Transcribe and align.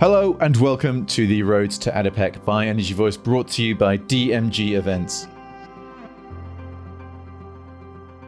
Hello 0.00 0.34
and 0.40 0.56
welcome 0.56 1.04
to 1.04 1.26
the 1.26 1.42
Road 1.42 1.70
to 1.72 1.90
ADIPEC 1.90 2.42
by 2.42 2.68
Energy 2.68 2.94
Voice, 2.94 3.18
brought 3.18 3.48
to 3.48 3.62
you 3.62 3.74
by 3.74 3.98
DMG 3.98 4.70
Events. 4.72 5.28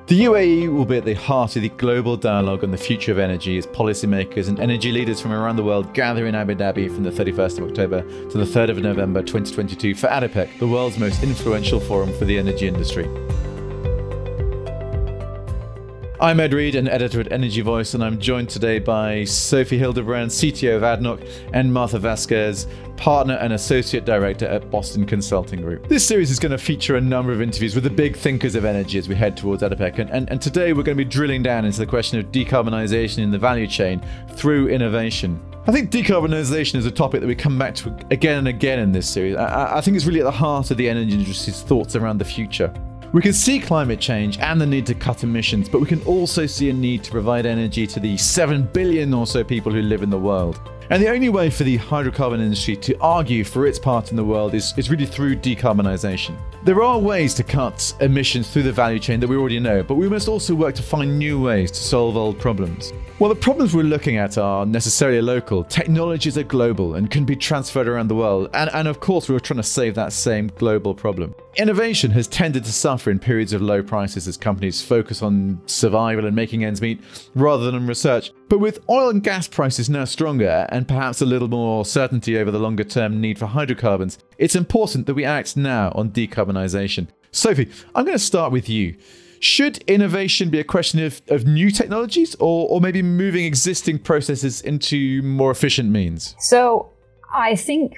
The 0.06 0.24
UAE 0.24 0.70
will 0.70 0.84
be 0.84 0.98
at 0.98 1.06
the 1.06 1.14
heart 1.14 1.56
of 1.56 1.62
the 1.62 1.70
global 1.70 2.18
dialogue 2.18 2.62
on 2.62 2.72
the 2.72 2.76
future 2.76 3.10
of 3.10 3.18
energy 3.18 3.56
as 3.56 3.66
policymakers 3.66 4.48
and 4.48 4.60
energy 4.60 4.92
leaders 4.92 5.18
from 5.18 5.32
around 5.32 5.56
the 5.56 5.64
world 5.64 5.94
gather 5.94 6.26
in 6.26 6.34
Abu 6.34 6.56
Dhabi 6.56 6.94
from 6.94 7.04
the 7.04 7.10
31st 7.10 7.60
of 7.60 7.70
October 7.70 8.02
to 8.02 8.36
the 8.36 8.44
3rd 8.44 8.68
of 8.68 8.78
November 8.80 9.22
2022 9.22 9.94
for 9.94 10.08
ADIPEC, 10.08 10.58
the 10.58 10.68
world's 10.68 10.98
most 10.98 11.22
influential 11.22 11.80
forum 11.80 12.12
for 12.18 12.26
the 12.26 12.36
energy 12.36 12.68
industry. 12.68 13.08
I'm 16.22 16.38
Ed 16.38 16.54
Reed, 16.54 16.76
an 16.76 16.86
editor 16.86 17.18
at 17.18 17.32
Energy 17.32 17.62
Voice, 17.62 17.94
and 17.94 18.04
I'm 18.04 18.16
joined 18.20 18.48
today 18.48 18.78
by 18.78 19.24
Sophie 19.24 19.76
Hildebrand, 19.76 20.30
CTO 20.30 20.76
of 20.76 20.82
ADNOC, 20.84 21.50
and 21.52 21.74
Martha 21.74 21.98
Vasquez, 21.98 22.68
partner 22.96 23.34
and 23.34 23.54
associate 23.54 24.04
director 24.04 24.46
at 24.46 24.70
Boston 24.70 25.04
Consulting 25.04 25.60
Group. 25.62 25.88
This 25.88 26.06
series 26.06 26.30
is 26.30 26.38
going 26.38 26.52
to 26.52 26.58
feature 26.58 26.94
a 26.94 27.00
number 27.00 27.32
of 27.32 27.42
interviews 27.42 27.74
with 27.74 27.82
the 27.82 27.90
big 27.90 28.16
thinkers 28.16 28.54
of 28.54 28.64
energy 28.64 28.98
as 28.98 29.08
we 29.08 29.16
head 29.16 29.36
towards 29.36 29.64
ADIPEC, 29.64 29.98
and, 29.98 30.10
and, 30.10 30.30
and 30.30 30.40
today 30.40 30.72
we're 30.72 30.84
going 30.84 30.96
to 30.96 31.04
be 31.04 31.10
drilling 31.10 31.42
down 31.42 31.64
into 31.64 31.80
the 31.80 31.86
question 31.86 32.20
of 32.20 32.26
decarbonisation 32.26 33.18
in 33.18 33.32
the 33.32 33.38
value 33.38 33.66
chain 33.66 34.00
through 34.36 34.68
innovation. 34.68 35.44
I 35.66 35.72
think 35.72 35.90
decarbonisation 35.90 36.76
is 36.76 36.86
a 36.86 36.92
topic 36.92 37.20
that 37.20 37.26
we 37.26 37.34
come 37.34 37.58
back 37.58 37.74
to 37.76 37.88
again 38.12 38.38
and 38.38 38.46
again 38.46 38.78
in 38.78 38.92
this 38.92 39.08
series. 39.08 39.34
I, 39.34 39.78
I 39.78 39.80
think 39.80 39.96
it's 39.96 40.06
really 40.06 40.20
at 40.20 40.24
the 40.26 40.30
heart 40.30 40.70
of 40.70 40.76
the 40.76 40.88
energy 40.88 41.14
industry's 41.14 41.62
thoughts 41.62 41.96
around 41.96 42.18
the 42.18 42.24
future. 42.24 42.72
We 43.12 43.20
can 43.20 43.34
see 43.34 43.60
climate 43.60 44.00
change 44.00 44.38
and 44.38 44.58
the 44.58 44.64
need 44.64 44.86
to 44.86 44.94
cut 44.94 45.22
emissions, 45.22 45.68
but 45.68 45.82
we 45.82 45.86
can 45.86 46.02
also 46.04 46.46
see 46.46 46.70
a 46.70 46.72
need 46.72 47.04
to 47.04 47.10
provide 47.10 47.44
energy 47.44 47.86
to 47.88 48.00
the 48.00 48.16
7 48.16 48.62
billion 48.72 49.12
or 49.12 49.26
so 49.26 49.44
people 49.44 49.70
who 49.70 49.82
live 49.82 50.02
in 50.02 50.08
the 50.08 50.18
world. 50.18 50.58
And 50.88 51.02
the 51.02 51.10
only 51.10 51.28
way 51.28 51.50
for 51.50 51.64
the 51.64 51.76
hydrocarbon 51.76 52.40
industry 52.40 52.74
to 52.76 52.98
argue 53.00 53.44
for 53.44 53.66
its 53.66 53.78
part 53.78 54.10
in 54.12 54.16
the 54.16 54.24
world 54.24 54.54
is, 54.54 54.72
is 54.78 54.90
really 54.90 55.04
through 55.04 55.36
decarbonisation. 55.36 56.38
There 56.64 56.82
are 56.82 56.98
ways 56.98 57.34
to 57.34 57.42
cut 57.42 57.94
emissions 58.00 58.50
through 58.50 58.62
the 58.62 58.72
value 58.72 58.98
chain 58.98 59.20
that 59.20 59.28
we 59.28 59.36
already 59.36 59.60
know, 59.60 59.82
but 59.82 59.96
we 59.96 60.08
must 60.08 60.26
also 60.26 60.54
work 60.54 60.74
to 60.76 60.82
find 60.82 61.18
new 61.18 61.38
ways 61.42 61.70
to 61.70 61.82
solve 61.82 62.16
old 62.16 62.38
problems. 62.38 62.94
Well, 63.18 63.28
the 63.28 63.40
problems 63.40 63.74
we're 63.74 63.82
looking 63.82 64.16
at 64.16 64.38
are 64.38 64.66
necessarily 64.66 65.20
local. 65.20 65.64
Technologies 65.64 66.38
are 66.38 66.42
global 66.42 66.94
and 66.94 67.10
can 67.10 67.24
be 67.24 67.36
transferred 67.36 67.88
around 67.88 68.08
the 68.08 68.14
world. 68.14 68.50
And, 68.54 68.70
and 68.72 68.88
of 68.88 69.00
course, 69.00 69.28
we're 69.28 69.38
trying 69.38 69.58
to 69.58 69.62
save 69.62 69.94
that 69.96 70.12
same 70.12 70.50
global 70.56 70.94
problem. 70.94 71.34
Innovation 71.56 72.10
has 72.12 72.26
tended 72.28 72.64
to 72.64 72.72
suffer 72.72 73.10
in 73.10 73.18
periods 73.18 73.52
of 73.52 73.60
low 73.60 73.82
prices 73.82 74.26
as 74.26 74.38
companies 74.38 74.80
focus 74.80 75.20
on 75.20 75.60
survival 75.66 76.24
and 76.24 76.34
making 76.34 76.64
ends 76.64 76.80
meet 76.80 76.98
rather 77.34 77.70
than 77.70 77.86
research. 77.86 78.32
But 78.48 78.58
with 78.58 78.80
oil 78.88 79.10
and 79.10 79.22
gas 79.22 79.48
prices 79.48 79.90
now 79.90 80.06
stronger 80.06 80.66
and 80.70 80.88
perhaps 80.88 81.20
a 81.20 81.26
little 81.26 81.48
more 81.48 81.84
certainty 81.84 82.38
over 82.38 82.50
the 82.50 82.58
longer 82.58 82.84
term 82.84 83.20
need 83.20 83.38
for 83.38 83.44
hydrocarbons, 83.44 84.18
it's 84.38 84.56
important 84.56 85.06
that 85.06 85.14
we 85.14 85.26
act 85.26 85.54
now 85.54 85.92
on 85.94 86.10
decarbonisation. 86.10 87.08
Sophie, 87.32 87.68
I'm 87.94 88.06
going 88.06 88.16
to 88.16 88.24
start 88.24 88.50
with 88.50 88.70
you. 88.70 88.96
Should 89.40 89.78
innovation 89.82 90.48
be 90.48 90.60
a 90.60 90.64
question 90.64 91.00
of, 91.04 91.20
of 91.28 91.44
new 91.46 91.70
technologies 91.70 92.34
or, 92.36 92.66
or 92.70 92.80
maybe 92.80 93.02
moving 93.02 93.44
existing 93.44 93.98
processes 93.98 94.62
into 94.62 95.20
more 95.20 95.50
efficient 95.50 95.90
means? 95.90 96.34
So 96.38 96.92
I 97.30 97.56
think 97.56 97.96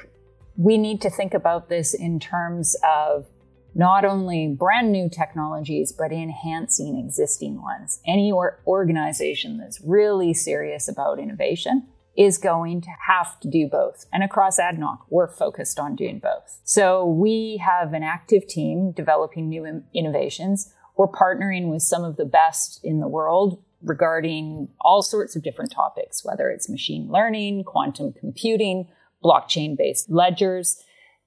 we 0.57 0.77
need 0.77 1.01
to 1.03 1.11
think 1.11 1.35
about 1.35 1.69
this 1.69 1.95
in 1.95 2.19
terms 2.19 2.77
of 2.83 3.27
not 3.75 4.05
only 4.05 4.49
brand 4.49 4.93
new 4.93 5.09
technologies, 5.09 5.93
but 5.93 6.13
enhancing 6.13 6.99
existing 6.99 7.61
ones. 7.61 8.01
Any 8.07 8.31
or- 8.31 8.61
organization 8.67 9.59
that's 9.59 9.81
really 9.83 10.33
serious 10.33 10.89
about 10.89 11.19
innovation 11.19 11.89
is 12.17 12.39
going 12.39 12.81
to 12.81 12.91
have 13.09 13.41
to 13.41 13.49
do 13.49 13.69
both. 13.69 14.07
And 14.13 14.23
across 14.23 14.61
ADNOC, 14.61 14.99
we're 15.11 15.29
focused 15.29 15.81
on 15.81 15.97
doing 15.97 16.21
both. 16.21 16.61
So 16.63 17.05
we 17.05 17.61
have 17.65 17.93
an 17.93 18.05
active 18.05 18.47
team 18.47 18.93
developing 18.93 19.49
new 19.49 19.65
in- 19.65 19.85
innovations. 19.93 20.73
We're 20.97 21.09
partnering 21.09 21.71
with 21.71 21.83
some 21.83 22.05
of 22.05 22.17
the 22.17 22.25
best 22.25 22.81
in 22.85 23.01
the 23.01 23.09
world 23.09 23.61
regarding 23.83 24.69
all 24.81 25.03
sorts 25.03 25.35
of 25.35 25.43
different 25.43 25.73
topics, 25.73 26.25
whether 26.25 26.51
it's 26.51 26.69
machine 26.69 27.09
learning, 27.11 27.65
quantum 27.65 28.13
computing, 28.13 28.89
blockchain 29.23 29.77
based 29.77 30.09
ledgers. 30.09 30.83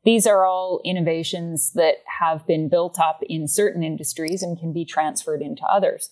These 0.07 0.25
are 0.25 0.45
all 0.45 0.79
innovations 0.85 1.73
that 1.73 1.95
have 2.21 2.47
been 2.47 2.69
built 2.69 2.97
up 2.97 3.19
in 3.27 3.45
certain 3.45 3.83
industries 3.83 4.41
and 4.41 4.57
can 4.57 4.71
be 4.71 4.85
transferred 4.85 5.41
into 5.41 5.65
others. 5.65 6.11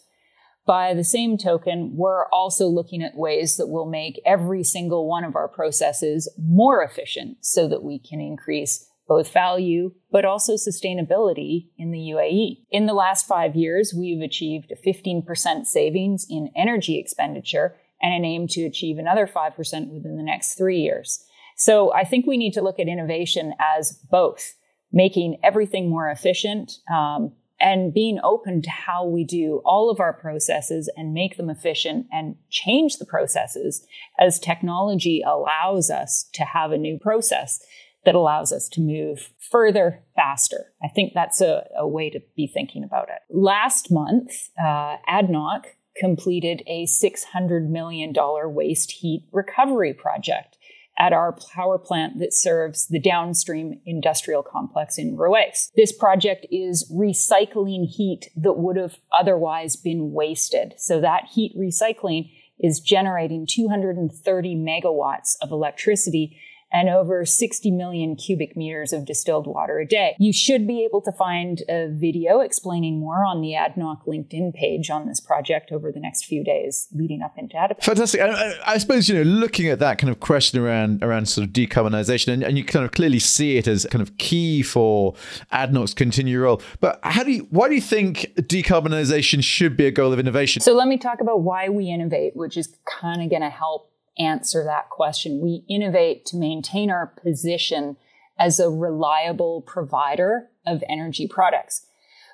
By 0.65 0.93
the 0.93 1.05
same 1.05 1.37
token, 1.37 1.93
we're 1.95 2.27
also 2.27 2.67
looking 2.67 3.01
at 3.01 3.15
ways 3.15 3.55
that 3.55 3.69
will 3.69 3.85
make 3.85 4.21
every 4.25 4.65
single 4.65 5.07
one 5.07 5.23
of 5.23 5.37
our 5.37 5.47
processes 5.47 6.27
more 6.37 6.83
efficient 6.83 7.37
so 7.39 7.69
that 7.69 7.83
we 7.83 7.97
can 7.97 8.19
increase 8.19 8.85
both 9.07 9.31
value 9.31 9.93
but 10.11 10.25
also 10.25 10.55
sustainability 10.55 11.69
in 11.77 11.91
the 11.91 12.11
UAE. 12.13 12.65
In 12.71 12.87
the 12.87 12.93
last 12.93 13.25
five 13.25 13.55
years, 13.55 13.93
we've 13.97 14.21
achieved 14.21 14.73
a 14.73 14.75
15% 14.75 15.67
savings 15.67 16.27
in 16.29 16.51
energy 16.53 16.99
expenditure 16.99 17.77
and 18.01 18.13
an 18.13 18.25
aim 18.25 18.45
to 18.49 18.65
achieve 18.65 18.97
another 18.97 19.25
5% 19.25 19.55
within 19.93 20.17
the 20.17 20.23
next 20.23 20.55
three 20.55 20.79
years. 20.79 21.24
So 21.55 21.93
I 21.93 22.03
think 22.03 22.27
we 22.27 22.37
need 22.37 22.53
to 22.53 22.61
look 22.61 22.79
at 22.79 22.87
innovation 22.87 23.53
as 23.59 23.99
both 24.11 24.55
making 24.91 25.39
everything 25.43 25.89
more 25.89 26.09
efficient 26.09 26.73
um, 26.93 27.33
and 27.59 27.93
being 27.93 28.19
open 28.23 28.61
to 28.61 28.69
how 28.69 29.05
we 29.05 29.23
do 29.23 29.61
all 29.65 29.89
of 29.89 29.99
our 29.99 30.13
processes 30.13 30.89
and 30.95 31.13
make 31.13 31.37
them 31.37 31.49
efficient 31.49 32.07
and 32.11 32.35
change 32.49 32.97
the 32.97 33.05
processes 33.05 33.85
as 34.19 34.39
technology 34.39 35.23
allows 35.25 35.89
us 35.89 36.29
to 36.33 36.43
have 36.43 36.71
a 36.71 36.77
new 36.77 36.99
process 36.99 37.59
that 38.03 38.15
allows 38.15 38.51
us 38.51 38.67
to 38.69 38.81
move 38.81 39.31
further 39.39 40.03
faster. 40.15 40.73
I 40.83 40.89
think 40.89 41.13
that's 41.13 41.41
a, 41.41 41.65
a 41.75 41.87
way 41.87 42.09
to 42.09 42.19
be 42.35 42.47
thinking 42.47 42.83
about 42.83 43.09
it. 43.09 43.19
Last 43.29 43.89
month, 43.89 44.49
uh, 44.59 44.97
ADNOC 45.09 45.63
completed 45.97 46.61
a 46.67 46.85
$600 46.85 47.69
million 47.69 48.13
waste 48.53 48.91
heat 48.91 49.25
recovery 49.31 49.93
project 49.93 50.57
at 50.97 51.13
our 51.13 51.37
power 51.53 51.77
plant 51.77 52.19
that 52.19 52.33
serves 52.33 52.87
the 52.87 52.99
downstream 52.99 53.79
industrial 53.85 54.43
complex 54.43 54.97
in 54.97 55.17
Ruwais. 55.17 55.71
This 55.75 55.91
project 55.91 56.45
is 56.51 56.89
recycling 56.91 57.87
heat 57.87 58.29
that 58.35 58.53
would 58.53 58.77
have 58.77 58.97
otherwise 59.11 59.75
been 59.75 60.13
wasted. 60.13 60.73
So 60.77 61.01
that 61.01 61.25
heat 61.33 61.53
recycling 61.57 62.31
is 62.59 62.79
generating 62.79 63.45
230 63.45 64.55
megawatts 64.55 65.35
of 65.41 65.51
electricity 65.51 66.39
and 66.75 66.89
over 66.89 67.23
60 67.23 67.71
million 67.71 68.17
cubic 68.17 68.57
meters 68.57 68.91
of 68.91 69.05
distilled 69.05 69.47
water 69.47 69.79
a 69.79 69.87
day. 69.87 70.13
You 70.19 70.33
should 70.33 70.67
be 70.67 70.83
able 70.83 71.01
to 71.03 71.11
find 71.13 71.63
a 71.69 71.87
video 71.89 72.41
explaining 72.41 72.99
more 72.99 73.23
on 73.23 73.39
the 73.39 73.53
ADNOC 73.53 74.05
LinkedIn 74.05 74.53
page 74.53 74.89
on 74.89 75.07
this 75.07 75.21
project 75.21 75.71
over 75.71 75.89
the 75.89 76.01
next 76.01 76.25
few 76.25 76.43
days 76.43 76.89
leading 76.93 77.21
up 77.21 77.37
into 77.37 77.55
ADNOC. 77.55 77.81
Fantastic. 77.81 78.19
I, 78.19 78.55
I, 78.67 78.77
suppose, 78.77 79.07
you 79.07 79.15
know, 79.15 79.21
looking 79.21 79.69
at 79.69 79.79
that 79.79 79.99
kind 79.99 80.11
of 80.11 80.19
question 80.19 80.59
around 80.59 81.01
around 81.01 81.29
sort 81.29 81.47
of 81.47 81.53
decarbonisation, 81.53 82.33
and, 82.33 82.43
and 82.43 82.57
you 82.57 82.65
kind 82.65 82.83
of 82.83 82.91
clearly 82.91 83.19
see 83.19 83.55
it 83.55 83.69
as 83.69 83.87
kind 83.89 84.01
of 84.01 84.17
key 84.17 84.61
for 84.61 85.13
ADNOC's 85.53 85.93
continued 85.93 86.41
role. 86.41 86.61
But 86.81 86.99
how 87.03 87.23
do 87.23 87.31
you, 87.31 87.47
why 87.51 87.69
do 87.69 87.75
you 87.75 87.81
think 87.81 88.33
decarbonisation 88.35 89.41
should 89.41 89.77
be 89.77 89.85
a 89.85 89.91
goal 89.91 90.11
of 90.11 90.19
innovation? 90.19 90.61
So 90.61 90.73
let 90.73 90.89
me 90.89 90.97
talk 90.97 91.21
about 91.21 91.41
why 91.41 91.69
we 91.69 91.87
innovate, 91.87 92.35
which 92.35 92.57
is 92.57 92.75
kind 92.85 93.23
of 93.23 93.29
going 93.29 93.43
to 93.43 93.49
help 93.49 93.93
answer 94.17 94.63
that 94.63 94.89
question. 94.89 95.41
We 95.41 95.63
innovate 95.69 96.25
to 96.27 96.37
maintain 96.37 96.89
our 96.89 97.07
position 97.07 97.97
as 98.37 98.59
a 98.59 98.69
reliable 98.69 99.61
provider 99.61 100.49
of 100.65 100.83
energy 100.89 101.27
products. 101.27 101.85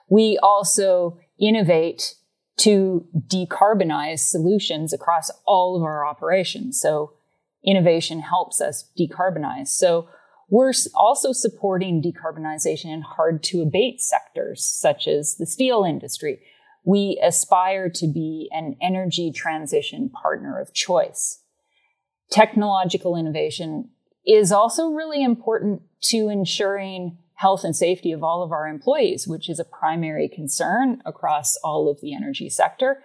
We 0.09 0.37
also 0.41 1.19
innovate 1.39 2.15
to 2.57 3.07
decarbonize 3.27 4.19
solutions 4.19 4.93
across 4.93 5.31
all 5.45 5.75
of 5.75 5.83
our 5.83 6.05
operations. 6.05 6.79
So 6.79 7.13
innovation 7.65 8.19
helps 8.19 8.61
us 8.61 8.89
decarbonize. 8.99 9.67
So 9.67 10.07
we're 10.49 10.73
also 10.95 11.31
supporting 11.31 12.03
decarbonization 12.03 12.93
in 12.93 13.01
hard 13.01 13.41
to 13.43 13.61
abate 13.61 14.01
sectors 14.01 14.65
such 14.65 15.07
as 15.07 15.35
the 15.35 15.45
steel 15.45 15.83
industry. 15.83 16.41
We 16.83 17.19
aspire 17.23 17.89
to 17.89 18.07
be 18.07 18.49
an 18.51 18.75
energy 18.81 19.31
transition 19.31 20.09
partner 20.09 20.59
of 20.59 20.73
choice 20.73 21.40
technological 22.31 23.15
innovation 23.15 23.89
is 24.25 24.51
also 24.51 24.89
really 24.89 25.23
important 25.23 25.81
to 26.01 26.29
ensuring 26.29 27.17
health 27.35 27.63
and 27.63 27.75
safety 27.75 28.11
of 28.11 28.23
all 28.23 28.43
of 28.43 28.51
our 28.51 28.67
employees, 28.67 29.27
which 29.27 29.49
is 29.49 29.59
a 29.59 29.65
primary 29.65 30.29
concern 30.29 31.01
across 31.05 31.57
all 31.57 31.89
of 31.89 31.99
the 32.01 32.13
energy 32.13 32.49
sector. 32.49 33.03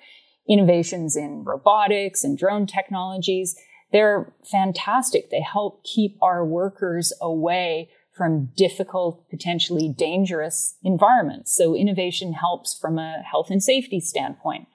Innovations 0.49 1.17
in 1.17 1.43
robotics 1.45 2.23
and 2.23 2.39
drone 2.39 2.67
technologies, 2.67 3.57
they're 3.93 4.33
fantastic. 4.45 5.31
They 5.31 5.41
help 5.41 5.83
keep 5.85 6.19
our 6.21 6.45
workers 6.45 7.13
away 7.21 7.91
from 8.13 8.51
difficult, 8.57 9.29
potentially 9.31 9.89
dangerous 9.89 10.77
environments. 10.83 11.55
So 11.55 11.75
innovation 11.75 12.33
helps 12.33 12.79
from 12.79 12.99
a 12.99 13.23
health 13.23 13.51
and 13.51 13.63
safety 13.63 14.01
standpoint. 14.01 14.69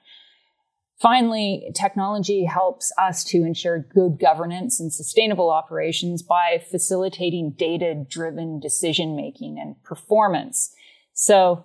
Finally, 1.02 1.68
technology 1.74 2.44
helps 2.44 2.92
us 2.96 3.24
to 3.24 3.38
ensure 3.38 3.80
good 3.80 4.20
governance 4.20 4.78
and 4.78 4.92
sustainable 4.92 5.50
operations 5.50 6.22
by 6.22 6.62
facilitating 6.70 7.50
data 7.50 8.06
driven 8.08 8.60
decision 8.60 9.16
making 9.16 9.58
and 9.58 9.82
performance. 9.82 10.72
So, 11.12 11.64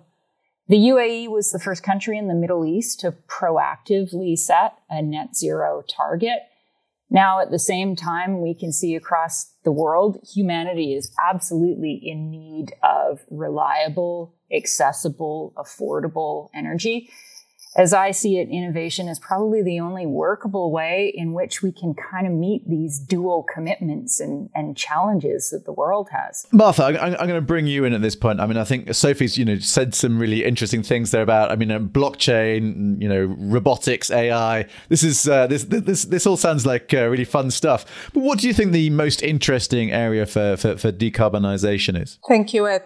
the 0.66 0.76
UAE 0.76 1.28
was 1.28 1.52
the 1.52 1.60
first 1.60 1.84
country 1.84 2.18
in 2.18 2.26
the 2.26 2.34
Middle 2.34 2.66
East 2.66 2.98
to 3.00 3.12
proactively 3.12 4.36
set 4.36 4.74
a 4.90 5.00
net 5.00 5.36
zero 5.36 5.84
target. 5.88 6.40
Now, 7.08 7.38
at 7.40 7.52
the 7.52 7.60
same 7.60 7.94
time, 7.94 8.42
we 8.42 8.54
can 8.54 8.72
see 8.72 8.96
across 8.96 9.52
the 9.62 9.72
world, 9.72 10.18
humanity 10.34 10.94
is 10.94 11.12
absolutely 11.24 11.92
in 11.92 12.28
need 12.28 12.72
of 12.82 13.20
reliable, 13.30 14.34
accessible, 14.50 15.54
affordable 15.56 16.50
energy 16.52 17.08
as 17.78 17.92
I 17.92 18.10
see 18.10 18.38
it, 18.38 18.48
innovation 18.48 19.06
is 19.06 19.20
probably 19.20 19.62
the 19.62 19.78
only 19.78 20.04
workable 20.04 20.72
way 20.72 21.12
in 21.14 21.32
which 21.32 21.62
we 21.62 21.70
can 21.70 21.94
kind 21.94 22.26
of 22.26 22.32
meet 22.32 22.68
these 22.68 22.98
dual 22.98 23.44
commitments 23.44 24.18
and, 24.18 24.50
and 24.52 24.76
challenges 24.76 25.50
that 25.50 25.64
the 25.64 25.72
world 25.72 26.08
has. 26.10 26.44
Martha, 26.50 26.82
I'm, 26.82 26.96
I'm 26.96 27.28
going 27.28 27.34
to 27.34 27.40
bring 27.40 27.68
you 27.68 27.84
in 27.84 27.92
at 27.92 28.02
this 28.02 28.16
point. 28.16 28.40
I 28.40 28.46
mean, 28.46 28.56
I 28.56 28.64
think 28.64 28.92
Sophie's, 28.92 29.38
you 29.38 29.44
know, 29.44 29.60
said 29.60 29.94
some 29.94 30.18
really 30.18 30.44
interesting 30.44 30.82
things 30.82 31.12
there 31.12 31.22
about, 31.22 31.52
I 31.52 31.56
mean, 31.56 31.70
um, 31.70 31.88
blockchain, 31.88 33.00
you 33.00 33.08
know, 33.08 33.26
robotics, 33.38 34.10
AI. 34.10 34.66
This 34.88 35.04
is 35.04 35.28
uh, 35.28 35.46
this 35.46 35.62
this 35.64 36.04
this 36.04 36.26
all 36.26 36.36
sounds 36.36 36.66
like 36.66 36.92
uh, 36.92 37.06
really 37.06 37.24
fun 37.24 37.50
stuff. 37.52 38.10
But 38.12 38.24
what 38.24 38.40
do 38.40 38.48
you 38.48 38.54
think 38.54 38.72
the 38.72 38.90
most 38.90 39.22
interesting 39.22 39.92
area 39.92 40.26
for 40.26 40.56
for, 40.56 40.76
for 40.76 40.90
decarbonization 40.90 42.00
is? 42.00 42.18
Thank 42.26 42.52
you, 42.52 42.66
Ed. 42.66 42.82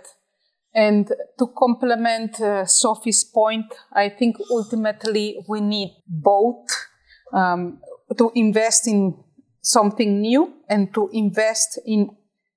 And 0.74 1.06
to 1.38 1.46
complement 1.56 2.40
uh, 2.40 2.64
Sophie's 2.64 3.24
point, 3.24 3.66
I 3.92 4.08
think 4.08 4.36
ultimately 4.50 5.36
we 5.48 5.60
need 5.60 5.94
both 6.06 6.66
um, 7.32 7.80
to 8.16 8.32
invest 8.34 8.88
in 8.88 9.22
something 9.60 10.20
new 10.20 10.54
and 10.68 10.92
to 10.94 11.10
invest 11.12 11.78
in 11.84 12.10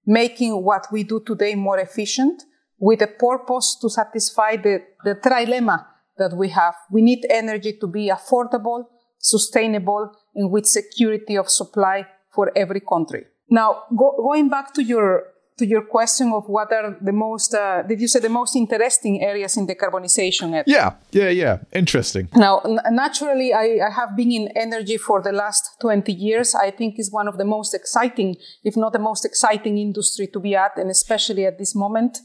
making 0.05 0.63
what 0.63 0.87
we 0.91 1.03
do 1.03 1.21
today 1.25 1.55
more 1.55 1.79
efficient 1.79 2.43
with 2.77 3.01
a 3.01 3.07
purpose 3.07 3.77
to 3.81 3.89
satisfy 3.89 4.55
the, 4.55 4.79
the 5.03 5.15
trilemma 5.15 5.85
that 6.17 6.35
we 6.35 6.49
have. 6.49 6.75
We 6.91 7.01
need 7.01 7.25
energy 7.29 7.77
to 7.79 7.87
be 7.87 8.09
affordable, 8.09 8.85
sustainable, 9.17 10.11
and 10.35 10.51
with 10.51 10.65
security 10.65 11.37
of 11.37 11.49
supply 11.49 12.07
for 12.33 12.51
every 12.55 12.81
country. 12.81 13.25
Now, 13.49 13.83
go, 13.97 14.15
going 14.17 14.49
back 14.49 14.73
to 14.73 14.83
your 14.83 15.23
to 15.57 15.65
your 15.65 15.83
question 15.83 16.31
of 16.33 16.47
what 16.47 16.71
are 16.73 16.97
the 17.01 17.13
most, 17.13 17.53
uh, 17.53 17.81
did 17.83 18.01
you 18.01 18.07
say 18.07 18.19
the 18.19 18.29
most 18.29 18.55
interesting 18.55 19.21
areas 19.21 19.55
in 19.55 19.65
decarbonization? 19.65 20.53
Ed? 20.53 20.65
Yeah, 20.67 20.95
yeah, 21.11 21.29
yeah. 21.29 21.57
Interesting. 21.73 22.27
Now, 22.35 22.59
n- 22.59 22.79
naturally, 22.91 23.53
I, 23.53 23.79
I, 23.87 23.89
have 23.89 24.17
been 24.17 24.31
in 24.31 24.49
energy 24.55 24.97
for 24.97 25.21
the 25.21 25.31
last 25.31 25.79
20 25.79 26.11
years. 26.11 26.55
I 26.55 26.71
think 26.71 26.99
is 26.99 27.11
one 27.11 27.27
of 27.27 27.37
the 27.37 27.45
most 27.45 27.73
exciting, 27.73 28.35
if 28.63 28.75
not 28.75 28.91
the 28.91 28.99
most 28.99 29.23
exciting 29.23 29.77
industry 29.77 30.27
to 30.27 30.39
be 30.39 30.55
at, 30.55 30.77
and 30.77 30.89
especially 30.89 31.45
at 31.45 31.57
this 31.57 31.73
moment. 31.73 32.17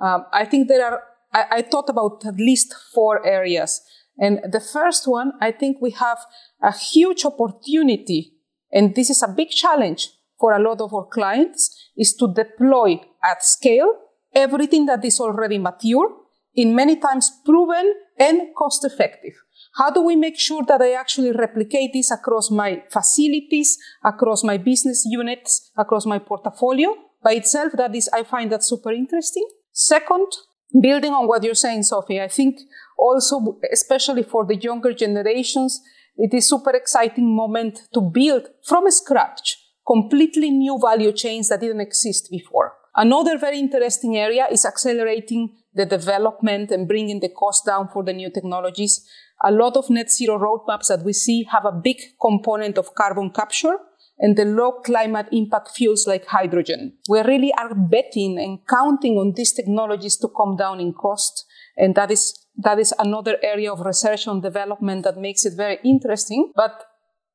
Um, 0.00 0.26
I 0.32 0.44
think 0.44 0.68
there 0.68 0.84
are, 0.84 1.02
I, 1.32 1.44
I 1.50 1.62
thought 1.62 1.88
about 1.88 2.24
at 2.24 2.36
least 2.36 2.72
four 2.94 3.26
areas. 3.26 3.80
And 4.18 4.40
the 4.50 4.60
first 4.60 5.08
one, 5.08 5.32
I 5.40 5.50
think 5.50 5.78
we 5.80 5.90
have 5.90 6.18
a 6.62 6.72
huge 6.72 7.24
opportunity, 7.24 8.32
and 8.72 8.94
this 8.94 9.10
is 9.10 9.22
a 9.22 9.28
big 9.28 9.50
challenge 9.50 10.10
for 10.38 10.52
a 10.52 10.62
lot 10.62 10.80
of 10.80 10.92
our 10.92 11.06
clients 11.06 11.90
is 11.96 12.14
to 12.16 12.32
deploy 12.32 13.00
at 13.24 13.42
scale 13.42 13.92
everything 14.34 14.86
that 14.86 15.04
is 15.04 15.18
already 15.18 15.58
mature, 15.58 16.10
in 16.54 16.74
many 16.74 16.96
times 16.96 17.30
proven 17.44 17.94
and 18.18 18.40
cost 18.56 18.84
effective. 18.84 19.32
How 19.76 19.90
do 19.90 20.02
we 20.02 20.16
make 20.16 20.38
sure 20.38 20.62
that 20.68 20.80
I 20.80 20.92
actually 20.92 21.32
replicate 21.32 21.90
this 21.92 22.10
across 22.10 22.50
my 22.50 22.82
facilities, 22.90 23.76
across 24.04 24.42
my 24.42 24.56
business 24.56 25.04
units, 25.06 25.70
across 25.76 26.06
my 26.06 26.18
portfolio? 26.18 26.94
By 27.22 27.32
itself, 27.32 27.72
that 27.76 27.94
is, 27.94 28.08
I 28.12 28.22
find 28.22 28.50
that 28.52 28.64
super 28.64 28.92
interesting. 28.92 29.46
Second, 29.72 30.28
building 30.80 31.12
on 31.12 31.26
what 31.26 31.42
you're 31.42 31.54
saying, 31.54 31.82
Sophie, 31.82 32.20
I 32.20 32.28
think 32.28 32.58
also, 32.98 33.58
especially 33.70 34.22
for 34.22 34.46
the 34.46 34.56
younger 34.56 34.94
generations, 34.94 35.80
it 36.16 36.32
is 36.32 36.48
super 36.48 36.70
exciting 36.70 37.36
moment 37.36 37.80
to 37.92 38.00
build 38.00 38.48
from 38.64 38.90
scratch 38.90 39.58
completely 39.86 40.50
new 40.50 40.78
value 40.80 41.12
chains 41.12 41.48
that 41.48 41.60
didn't 41.60 41.80
exist 41.80 42.28
before. 42.30 42.74
Another 42.94 43.38
very 43.38 43.58
interesting 43.58 44.16
area 44.16 44.46
is 44.50 44.64
accelerating 44.64 45.54
the 45.74 45.84
development 45.84 46.70
and 46.70 46.88
bringing 46.88 47.20
the 47.20 47.28
cost 47.28 47.66
down 47.66 47.88
for 47.88 48.02
the 48.02 48.12
new 48.12 48.30
technologies. 48.30 49.06
A 49.44 49.52
lot 49.52 49.76
of 49.76 49.90
net 49.90 50.10
zero 50.10 50.38
roadmaps 50.38 50.88
that 50.88 51.04
we 51.04 51.12
see 51.12 51.44
have 51.52 51.66
a 51.66 51.72
big 51.72 51.98
component 52.20 52.78
of 52.78 52.94
carbon 52.94 53.30
capture 53.30 53.76
and 54.18 54.34
the 54.36 54.46
low 54.46 54.72
climate 54.72 55.26
impact 55.30 55.72
fuels 55.72 56.06
like 56.06 56.24
hydrogen. 56.26 56.94
We 57.08 57.20
really 57.20 57.52
are 57.52 57.74
betting 57.74 58.38
and 58.38 58.66
counting 58.66 59.18
on 59.18 59.34
these 59.36 59.52
technologies 59.52 60.16
to 60.18 60.28
come 60.28 60.56
down 60.56 60.80
in 60.80 60.94
cost. 60.94 61.44
And 61.76 61.94
that 61.96 62.10
is, 62.10 62.34
that 62.56 62.78
is 62.78 62.94
another 62.98 63.36
area 63.42 63.70
of 63.70 63.80
research 63.80 64.26
and 64.26 64.42
development 64.42 65.04
that 65.04 65.18
makes 65.18 65.44
it 65.44 65.52
very 65.54 65.78
interesting. 65.84 66.52
But 66.56 66.82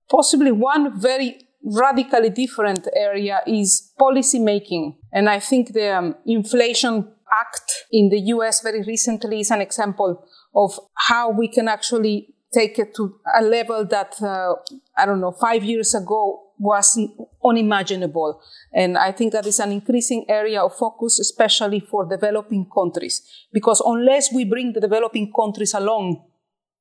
possibly 0.10 0.52
one 0.52 1.00
very 1.00 1.48
radically 1.64 2.30
different 2.30 2.88
area 2.96 3.42
is 3.46 3.92
policy 3.98 4.40
making. 4.40 4.98
And 5.12 5.30
I 5.30 5.40
think 5.40 5.74
the 5.74 5.98
um, 5.98 6.16
Inflation 6.26 7.14
Act 7.32 7.86
in 7.92 8.10
the 8.10 8.20
US 8.36 8.62
very 8.62 8.82
recently 8.82 9.40
is 9.40 9.52
an 9.52 9.62
example 9.62 10.26
of 10.54 10.78
how 10.96 11.30
we 11.30 11.48
can 11.48 11.68
actually 11.68 12.34
take 12.54 12.78
it 12.78 12.94
to 12.96 13.16
a 13.38 13.42
level 13.42 13.86
that, 13.86 14.22
uh, 14.22 14.56
I 14.98 15.06
don't 15.06 15.22
know, 15.22 15.32
five 15.32 15.64
years 15.64 15.96
ago 15.96 16.52
was 16.60 17.00
unimaginable. 17.44 18.42
And 18.74 18.98
I 18.98 19.12
think 19.14 19.32
that 19.34 19.46
is 19.46 19.60
an 19.60 19.72
increasing 19.72 20.26
area 20.30 20.62
of 20.62 20.76
focus, 20.76 21.20
especially 21.20 21.80
for 21.80 22.06
developing 22.06 22.70
countries. 22.74 23.22
Because 23.54 23.82
unless 23.86 24.34
we 24.34 24.46
bring 24.46 24.74
the 24.74 24.82
developing 24.82 25.32
countries 25.34 25.74
along, 25.74 26.24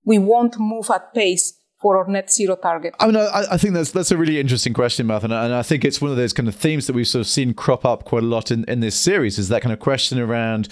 we 0.05 0.19
won't 0.19 0.59
move 0.59 0.91
at 0.91 1.15
pace 1.15 1.60
for 1.81 1.97
our 1.97 2.07
net 2.07 2.31
zero 2.31 2.57
target? 2.57 2.95
I 3.01 3.07
mean, 3.07 3.17
I, 3.17 3.45
I, 3.53 3.57
think 3.57 3.75
that's 3.75 3.91
that's 3.91 4.11
a 4.11 4.17
really 4.17 4.39
interesting 4.39 4.73
question, 4.73 5.07
Martha, 5.07 5.27
and 5.27 5.35
I 5.35 5.63
think 5.63 5.85
it's 5.85 6.01
one 6.01 6.11
of 6.11 6.17
those 6.17 6.33
kind 6.33 6.49
of 6.49 6.55
themes 6.55 6.87
that 6.87 6.95
we've 6.95 7.09
sort 7.09 7.21
of 7.21 7.27
seen 7.27 7.55
crop 7.55 7.85
up 7.85 8.05
quite 8.05 8.23
a 8.23 8.27
lot 8.27 8.51
in, 8.51 8.65
in 8.65 8.81
this 8.81 8.95
series. 8.95 9.39
Is 9.39 9.49
that 9.49 9.63
kind 9.63 9.73
of 9.73 9.79
question 9.79 10.19
around 10.19 10.69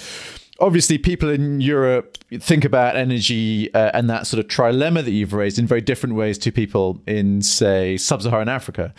obviously 0.60 0.98
people 0.98 1.28
in 1.28 1.60
Europe 1.60 2.18
think 2.40 2.64
about 2.64 2.96
energy 2.96 3.72
uh, 3.74 3.90
and 3.94 4.10
that 4.10 4.26
sort 4.26 4.40
of 4.40 4.48
trilemma 4.50 5.04
that 5.04 5.12
you've 5.12 5.32
raised 5.32 5.58
in 5.58 5.66
very 5.66 5.80
different 5.80 6.16
ways 6.16 6.36
to 6.38 6.50
people 6.50 7.00
in, 7.06 7.40
say, 7.42 7.96
sub-Saharan 7.96 8.48
Africa. 8.48 8.92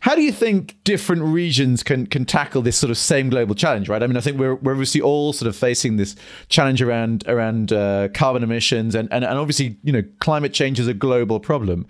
How 0.00 0.14
do 0.14 0.22
you 0.22 0.32
think 0.32 0.76
different 0.84 1.22
regions 1.22 1.82
can 1.82 2.06
can 2.06 2.24
tackle 2.24 2.60
this 2.62 2.76
sort 2.76 2.90
of 2.90 2.98
same 2.98 3.30
global 3.30 3.54
challenge? 3.54 3.88
Right. 3.88 4.02
I 4.02 4.06
mean, 4.08 4.16
I 4.16 4.20
think 4.20 4.38
we're 4.38 4.56
we're 4.56 4.72
obviously 4.72 5.00
all 5.00 5.32
sort 5.32 5.48
of 5.48 5.54
facing 5.54 5.96
this 5.96 6.16
challenge 6.48 6.82
around 6.82 7.24
around 7.28 7.72
uh, 7.72 8.08
carbon 8.08 8.42
emissions 8.42 8.96
and, 8.96 9.08
and 9.12 9.24
and 9.24 9.38
obviously 9.38 9.78
you 9.84 9.92
know 9.92 10.02
climate 10.18 10.52
change 10.52 10.80
is 10.80 10.88
a 10.88 10.94
global 10.94 11.38
problem. 11.38 11.86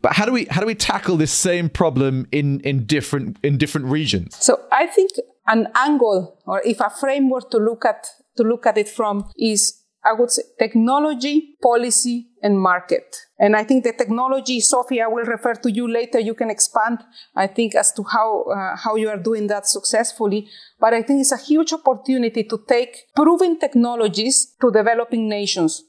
But 0.00 0.12
how 0.12 0.26
do 0.26 0.32
we 0.32 0.44
how 0.44 0.60
do 0.60 0.66
we 0.66 0.76
tackle 0.76 1.16
this 1.16 1.32
same 1.32 1.68
problem 1.68 2.28
in 2.30 2.60
in 2.60 2.86
different 2.86 3.38
in 3.42 3.58
different 3.58 3.88
regions? 3.88 4.36
So 4.36 4.60
I 4.70 4.86
think 4.86 5.10
an 5.48 5.66
angle 5.74 6.40
or 6.46 6.62
if 6.64 6.78
a 6.78 6.90
framework 6.90 7.50
to 7.50 7.58
look 7.58 7.84
at 7.84 8.10
to 8.36 8.42
look 8.42 8.66
at 8.66 8.78
it 8.78 8.88
from 8.88 9.30
is, 9.36 9.82
I 10.04 10.12
would 10.12 10.30
say, 10.30 10.42
technology, 10.58 11.56
policy, 11.62 12.28
and 12.42 12.58
market. 12.60 13.16
And 13.38 13.56
I 13.56 13.64
think 13.64 13.84
the 13.84 13.92
technology, 13.92 14.60
Sophie, 14.60 15.02
I 15.02 15.08
will 15.08 15.24
refer 15.24 15.54
to 15.54 15.70
you 15.70 15.90
later. 15.90 16.18
You 16.18 16.34
can 16.34 16.50
expand, 16.50 16.98
I 17.34 17.46
think, 17.48 17.74
as 17.74 17.92
to 17.94 18.02
how, 18.04 18.44
uh, 18.44 18.76
how 18.76 18.96
you 18.96 19.08
are 19.08 19.18
doing 19.18 19.48
that 19.48 19.66
successfully. 19.66 20.48
But 20.78 20.94
I 20.94 21.02
think 21.02 21.20
it's 21.20 21.32
a 21.32 21.36
huge 21.36 21.72
opportunity 21.72 22.44
to 22.44 22.62
take 22.68 23.06
proven 23.14 23.58
technologies 23.58 24.54
to 24.60 24.70
developing 24.70 25.28
nations. 25.28 25.82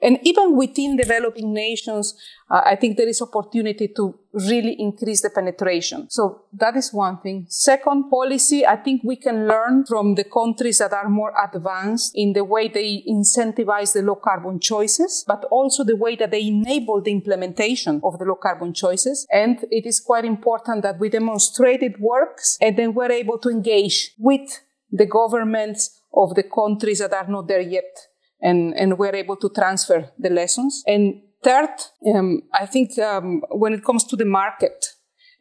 And 0.00 0.18
even 0.22 0.56
within 0.56 0.96
developing 0.96 1.52
nations, 1.52 2.14
uh, 2.50 2.62
I 2.64 2.74
think 2.76 2.96
there 2.96 3.08
is 3.08 3.20
opportunity 3.20 3.88
to 3.96 4.18
really 4.38 4.76
increase 4.78 5.22
the 5.22 5.30
penetration. 5.30 6.08
So 6.10 6.42
that 6.52 6.76
is 6.76 6.92
one 6.92 7.18
thing. 7.20 7.46
Second, 7.48 8.10
policy. 8.10 8.66
I 8.66 8.76
think 8.76 9.02
we 9.04 9.16
can 9.16 9.46
learn 9.46 9.84
from 9.86 10.14
the 10.14 10.24
countries 10.24 10.78
that 10.78 10.92
are 10.92 11.08
more 11.08 11.32
advanced 11.42 12.12
in 12.14 12.32
the 12.32 12.44
way 12.44 12.68
they 12.68 13.02
incentivize 13.08 13.92
the 13.92 14.02
low 14.02 14.16
carbon 14.16 14.60
choices, 14.60 15.24
but 15.26 15.44
also 15.50 15.84
the 15.84 15.96
way 15.96 16.16
that 16.16 16.30
they 16.30 16.46
enable 16.46 17.02
the 17.02 17.12
implementation 17.12 18.00
of 18.04 18.18
the 18.18 18.24
low 18.24 18.36
carbon 18.36 18.72
choices. 18.74 19.26
And 19.30 19.58
it 19.70 19.86
is 19.86 20.00
quite 20.00 20.24
important 20.24 20.82
that 20.82 20.98
we 20.98 21.08
demonstrate 21.08 21.82
it 21.82 22.00
works 22.00 22.58
and 22.60 22.76
then 22.76 22.94
we're 22.94 23.12
able 23.12 23.38
to 23.38 23.48
engage 23.48 24.14
with 24.18 24.60
the 24.90 25.06
governments 25.06 26.00
of 26.14 26.34
the 26.34 26.42
countries 26.42 26.98
that 27.00 27.12
are 27.12 27.28
not 27.28 27.48
there 27.48 27.60
yet. 27.60 28.08
And, 28.40 28.74
and 28.74 28.98
we're 28.98 29.16
able 29.16 29.36
to 29.36 29.50
transfer 29.50 30.10
the 30.18 30.30
lessons. 30.30 30.82
And 30.86 31.22
third, 31.42 31.70
um, 32.14 32.42
I 32.52 32.66
think 32.66 32.98
um, 32.98 33.42
when 33.50 33.72
it 33.72 33.84
comes 33.84 34.04
to 34.04 34.16
the 34.16 34.24
market, 34.24 34.86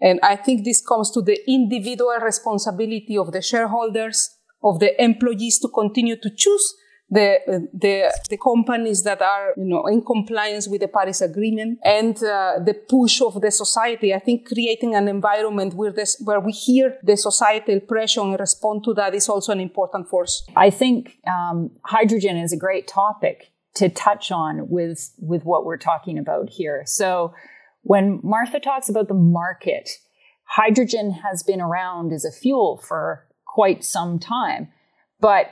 and 0.01 0.19
I 0.21 0.35
think 0.35 0.63
this 0.63 0.85
comes 0.85 1.11
to 1.11 1.21
the 1.21 1.39
individual 1.47 2.17
responsibility 2.21 3.17
of 3.17 3.31
the 3.31 3.41
shareholders, 3.41 4.29
of 4.63 4.79
the 4.79 5.01
employees 5.01 5.59
to 5.59 5.69
continue 5.69 6.15
to 6.17 6.29
choose 6.35 6.75
the 7.09 7.37
the 7.73 8.13
the 8.29 8.37
companies 8.37 9.03
that 9.03 9.21
are 9.21 9.53
you 9.55 9.65
know 9.65 9.85
in 9.87 10.03
compliance 10.03 10.67
with 10.67 10.81
the 10.81 10.89
Paris 10.89 11.21
Agreement 11.21 11.79
and 11.83 12.17
uh, 12.17 12.59
the 12.63 12.73
push 12.73 13.21
of 13.21 13.39
the 13.39 13.49
society. 13.49 14.13
I 14.13 14.19
think 14.19 14.47
creating 14.47 14.93
an 14.93 15.07
environment 15.07 15.73
where 15.73 15.93
this 15.93 16.21
where 16.25 16.41
we 16.41 16.51
hear 16.51 16.97
the 17.03 17.15
societal 17.15 17.79
pressure 17.79 18.21
and 18.21 18.37
respond 18.37 18.83
to 18.85 18.93
that 18.95 19.15
is 19.15 19.29
also 19.29 19.53
an 19.53 19.61
important 19.61 20.09
force. 20.09 20.45
I 20.55 20.69
think 20.69 21.17
um, 21.27 21.71
hydrogen 21.85 22.37
is 22.37 22.51
a 22.51 22.57
great 22.57 22.87
topic 22.87 23.51
to 23.77 23.89
touch 23.89 24.31
on 24.31 24.69
with 24.69 25.13
with 25.19 25.43
what 25.43 25.65
we're 25.65 25.77
talking 25.77 26.17
about 26.17 26.49
here. 26.49 26.83
So 26.85 27.33
when 27.81 28.19
Martha 28.23 28.59
talks 28.59 28.89
about 28.89 29.07
the 29.07 29.13
market, 29.13 29.89
hydrogen 30.43 31.11
has 31.11 31.43
been 31.43 31.61
around 31.61 32.11
as 32.11 32.25
a 32.25 32.31
fuel 32.31 32.81
for 32.85 33.27
quite 33.45 33.83
some 33.83 34.19
time, 34.19 34.69
but 35.19 35.47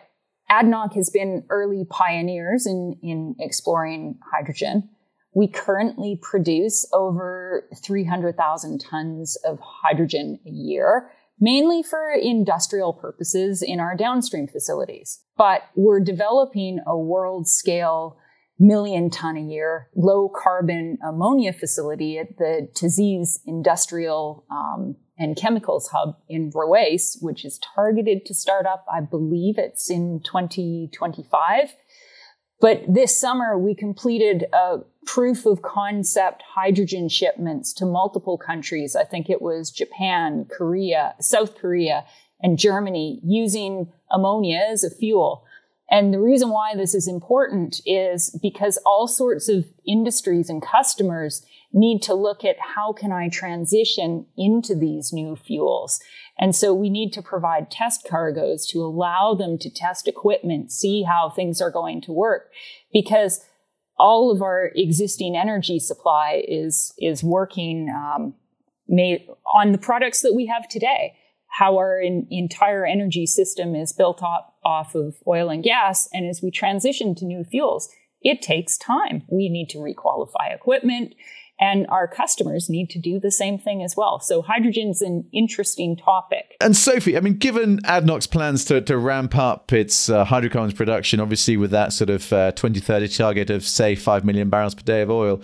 ADNOC 0.49 0.93
has 0.95 1.09
been 1.09 1.43
early 1.49 1.85
pioneers 1.89 2.67
in, 2.67 2.97
in 3.01 3.35
exploring 3.39 4.19
hydrogen. 4.31 4.89
We 5.33 5.47
currently 5.47 6.19
produce 6.21 6.85
over 6.93 7.67
300,000 7.83 8.79
tons 8.79 9.37
of 9.43 9.59
hydrogen 9.59 10.39
a 10.45 10.49
year, 10.49 11.11
mainly 11.39 11.83
for 11.83 12.11
industrial 12.11 12.93
purposes 12.93 13.61
in 13.61 13.79
our 13.79 13.95
downstream 13.95 14.47
facilities. 14.47 15.21
But 15.37 15.63
we're 15.75 15.99
developing 15.99 16.79
a 16.85 16.97
world 16.97 17.47
scale 17.47 18.17
million 18.57 19.09
ton 19.09 19.35
a 19.35 19.41
year 19.41 19.89
low 19.95 20.29
carbon 20.29 20.97
ammonia 21.05 21.51
facility 21.51 22.17
at 22.17 22.37
the 22.37 22.69
TA'ZIZ 22.73 23.41
Industrial 23.45 24.45
um, 24.49 24.95
and 25.17 25.35
Chemicals 25.35 25.89
Hub 25.89 26.17
in 26.27 26.51
Ruwais, 26.51 27.17
which 27.21 27.45
is 27.45 27.59
targeted 27.75 28.25
to 28.25 28.33
start 28.33 28.65
up, 28.65 28.85
I 28.91 29.01
believe 29.01 29.57
it's 29.57 29.89
in 29.89 30.21
2025. 30.23 31.75
But 32.65 32.81
this 32.91 33.15
summer, 33.15 33.59
we 33.59 33.75
completed 33.75 34.47
a 34.51 34.79
proof 35.05 35.45
of 35.45 35.61
concept 35.61 36.41
hydrogen 36.41 37.09
shipments 37.09 37.71
to 37.73 37.85
multiple 37.85 38.39
countries. 38.39 38.95
I 38.95 39.03
think 39.03 39.29
it 39.29 39.39
was 39.39 39.69
Japan, 39.69 40.47
Korea, 40.49 41.13
South 41.21 41.59
Korea, 41.59 42.05
and 42.41 42.57
Germany 42.57 43.19
using 43.23 43.93
ammonia 44.09 44.65
as 44.67 44.83
a 44.83 44.89
fuel. 44.89 45.45
And 45.91 46.11
the 46.11 46.19
reason 46.19 46.49
why 46.49 46.75
this 46.75 46.95
is 46.95 47.07
important 47.07 47.81
is 47.85 48.35
because 48.41 48.79
all 48.83 49.07
sorts 49.07 49.47
of 49.47 49.65
industries 49.85 50.49
and 50.49 50.59
customers 50.59 51.45
need 51.75 52.01
to 52.01 52.13
look 52.13 52.45
at 52.45 52.55
how 52.75 52.93
can 52.93 53.11
I 53.11 53.27
transition 53.27 54.25
into 54.37 54.73
these 54.73 55.11
new 55.11 55.35
fuels. 55.35 55.99
And 56.39 56.55
so 56.55 56.73
we 56.73 56.89
need 56.89 57.11
to 57.13 57.21
provide 57.21 57.69
test 57.69 58.07
cargoes 58.09 58.65
to 58.67 58.79
allow 58.79 59.35
them 59.35 59.57
to 59.59 59.69
test 59.69 60.07
equipment, 60.07 60.71
see 60.71 61.03
how 61.03 61.29
things 61.29 61.61
are 61.61 61.69
going 61.69 62.01
to 62.01 62.13
work 62.13 62.49
because 62.93 63.41
all 63.99 64.31
of 64.31 64.41
our 64.41 64.71
existing 64.75 65.35
energy 65.35 65.79
supply 65.79 66.43
is, 66.47 66.93
is 66.97 67.23
working, 67.23 67.89
um, 67.89 68.33
made 68.87 69.27
on 69.53 69.71
the 69.71 69.77
products 69.77 70.21
that 70.21 70.33
we 70.33 70.45
have 70.45 70.67
today 70.67 71.13
how 71.57 71.77
our 71.77 72.01
in, 72.01 72.27
entire 72.29 72.85
energy 72.85 73.25
system 73.25 73.75
is 73.75 73.93
built 73.93 74.21
off, 74.21 74.51
off 74.65 74.93
of 74.93 75.15
oil 75.25 75.49
and 75.49 75.63
gas. 75.63 76.07
And 76.11 76.25
as 76.29 76.41
we 76.41 76.51
transition 76.51 77.15
to 77.15 77.25
new 77.25 77.45
fuels, 77.45 77.87
it 78.25 78.41
takes 78.41 78.77
time. 78.77 79.23
We 79.29 79.47
need 79.47 79.69
to 79.69 79.77
requalify 79.77 80.53
equipment 80.53 81.13
and 81.59 81.85
our 81.87 82.07
customers 82.07 82.69
need 82.69 82.89
to 82.89 82.99
do 82.99 83.19
the 83.19 83.31
same 83.31 83.57
thing 83.57 83.81
as 83.81 83.95
well. 83.95 84.19
So 84.19 84.41
hydrogen's 84.41 85.01
an 85.01 85.25
interesting 85.31 85.95
topic. 85.95 86.55
And 86.59 86.75
Sophie, 86.75 87.15
I 87.15 87.21
mean, 87.21 87.37
given 87.37 87.79
ADNOC's 87.83 88.27
plans 88.27 88.65
to, 88.65 88.81
to 88.81 88.97
ramp 88.97 89.35
up 89.35 89.71
its 89.71 90.09
uh, 90.09 90.25
hydrocarbons 90.25 90.73
production, 90.73 91.19
obviously 91.19 91.55
with 91.55 91.71
that 91.71 91.93
sort 91.93 92.09
of 92.09 92.33
uh, 92.33 92.51
2030 92.53 93.07
target 93.07 93.49
of, 93.49 93.65
say, 93.65 93.95
5 93.95 94.25
million 94.25 94.49
barrels 94.49 94.75
per 94.75 94.81
day 94.81 95.01
of 95.01 95.09
oil, 95.09 95.41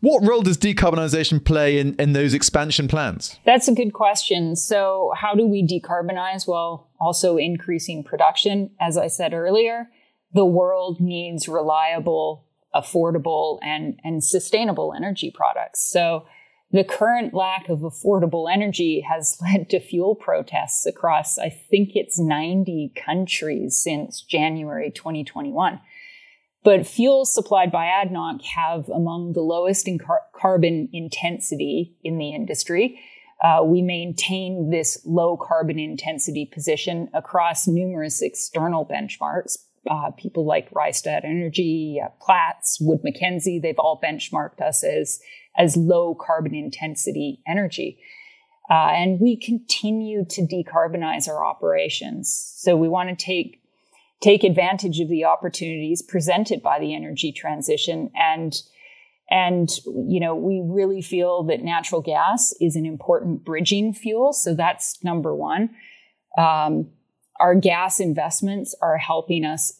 what 0.00 0.26
role 0.26 0.40
does 0.40 0.56
decarbonisation 0.56 1.44
play 1.44 1.78
in, 1.78 1.94
in 1.96 2.14
those 2.14 2.32
expansion 2.32 2.88
plans? 2.88 3.38
That's 3.44 3.68
a 3.68 3.74
good 3.74 3.92
question. 3.92 4.56
So, 4.56 5.12
how 5.14 5.34
do 5.34 5.46
we 5.46 5.66
decarbonize 5.66 6.46
while 6.46 6.88
also 6.98 7.36
increasing 7.36 8.02
production? 8.02 8.70
As 8.80 8.96
I 8.96 9.08
said 9.08 9.34
earlier, 9.34 9.90
the 10.32 10.44
world 10.44 11.00
needs 11.00 11.48
reliable, 11.48 12.44
affordable, 12.74 13.58
and, 13.62 13.98
and 14.04 14.22
sustainable 14.22 14.92
energy 14.96 15.30
products. 15.30 15.82
So, 15.90 16.26
the 16.72 16.84
current 16.84 17.34
lack 17.34 17.68
of 17.68 17.80
affordable 17.80 18.48
energy 18.50 19.00
has 19.00 19.36
led 19.42 19.68
to 19.70 19.80
fuel 19.80 20.14
protests 20.14 20.86
across, 20.86 21.38
I 21.38 21.48
think 21.48 21.90
it's 21.94 22.18
90 22.18 22.92
countries 22.94 23.76
since 23.76 24.22
January 24.22 24.90
2021. 24.90 25.80
But 26.62 26.86
fuels 26.86 27.32
supplied 27.32 27.72
by 27.72 27.86
ADNOC 27.86 28.42
have 28.54 28.88
among 28.90 29.32
the 29.32 29.40
lowest 29.40 29.88
in 29.88 29.98
car- 29.98 30.26
carbon 30.34 30.88
intensity 30.92 31.96
in 32.04 32.18
the 32.18 32.34
industry. 32.34 33.00
Uh, 33.42 33.62
we 33.64 33.80
maintain 33.80 34.68
this 34.68 35.00
low 35.06 35.38
carbon 35.38 35.78
intensity 35.78 36.44
position 36.44 37.08
across 37.14 37.66
numerous 37.66 38.20
external 38.20 38.84
benchmarks. 38.84 39.56
Uh, 39.88 40.10
people 40.10 40.44
like 40.44 40.70
Rystad 40.72 41.24
Energy, 41.24 42.00
uh, 42.04 42.08
Platts, 42.20 42.78
Wood 42.80 43.00
Mackenzie, 43.02 43.58
they've 43.58 43.78
all 43.78 44.00
benchmarked 44.02 44.60
us 44.60 44.84
as, 44.84 45.20
as 45.56 45.76
low 45.76 46.14
carbon 46.14 46.54
intensity 46.54 47.40
energy. 47.46 47.98
Uh, 48.70 48.90
and 48.90 49.20
we 49.20 49.36
continue 49.36 50.24
to 50.26 50.42
decarbonize 50.42 51.28
our 51.28 51.44
operations. 51.44 52.54
So 52.58 52.76
we 52.76 52.88
want 52.88 53.08
to 53.08 53.16
take 53.16 53.60
take 54.20 54.44
advantage 54.44 55.00
of 55.00 55.08
the 55.08 55.24
opportunities 55.24 56.02
presented 56.02 56.62
by 56.62 56.78
the 56.78 56.94
energy 56.94 57.32
transition 57.32 58.10
and 58.14 58.62
and 59.30 59.70
you 59.86 60.20
know 60.20 60.34
we 60.34 60.62
really 60.64 61.00
feel 61.00 61.42
that 61.44 61.62
natural 61.62 62.02
gas 62.02 62.52
is 62.60 62.76
an 62.76 62.84
important 62.84 63.44
bridging 63.44 63.94
fuel 63.94 64.32
so 64.32 64.54
that's 64.54 65.02
number 65.02 65.34
one 65.34 65.70
um, 66.38 66.88
our 67.40 67.54
gas 67.54 68.00
investments 68.00 68.74
are 68.80 68.98
helping 68.98 69.44
us 69.44 69.72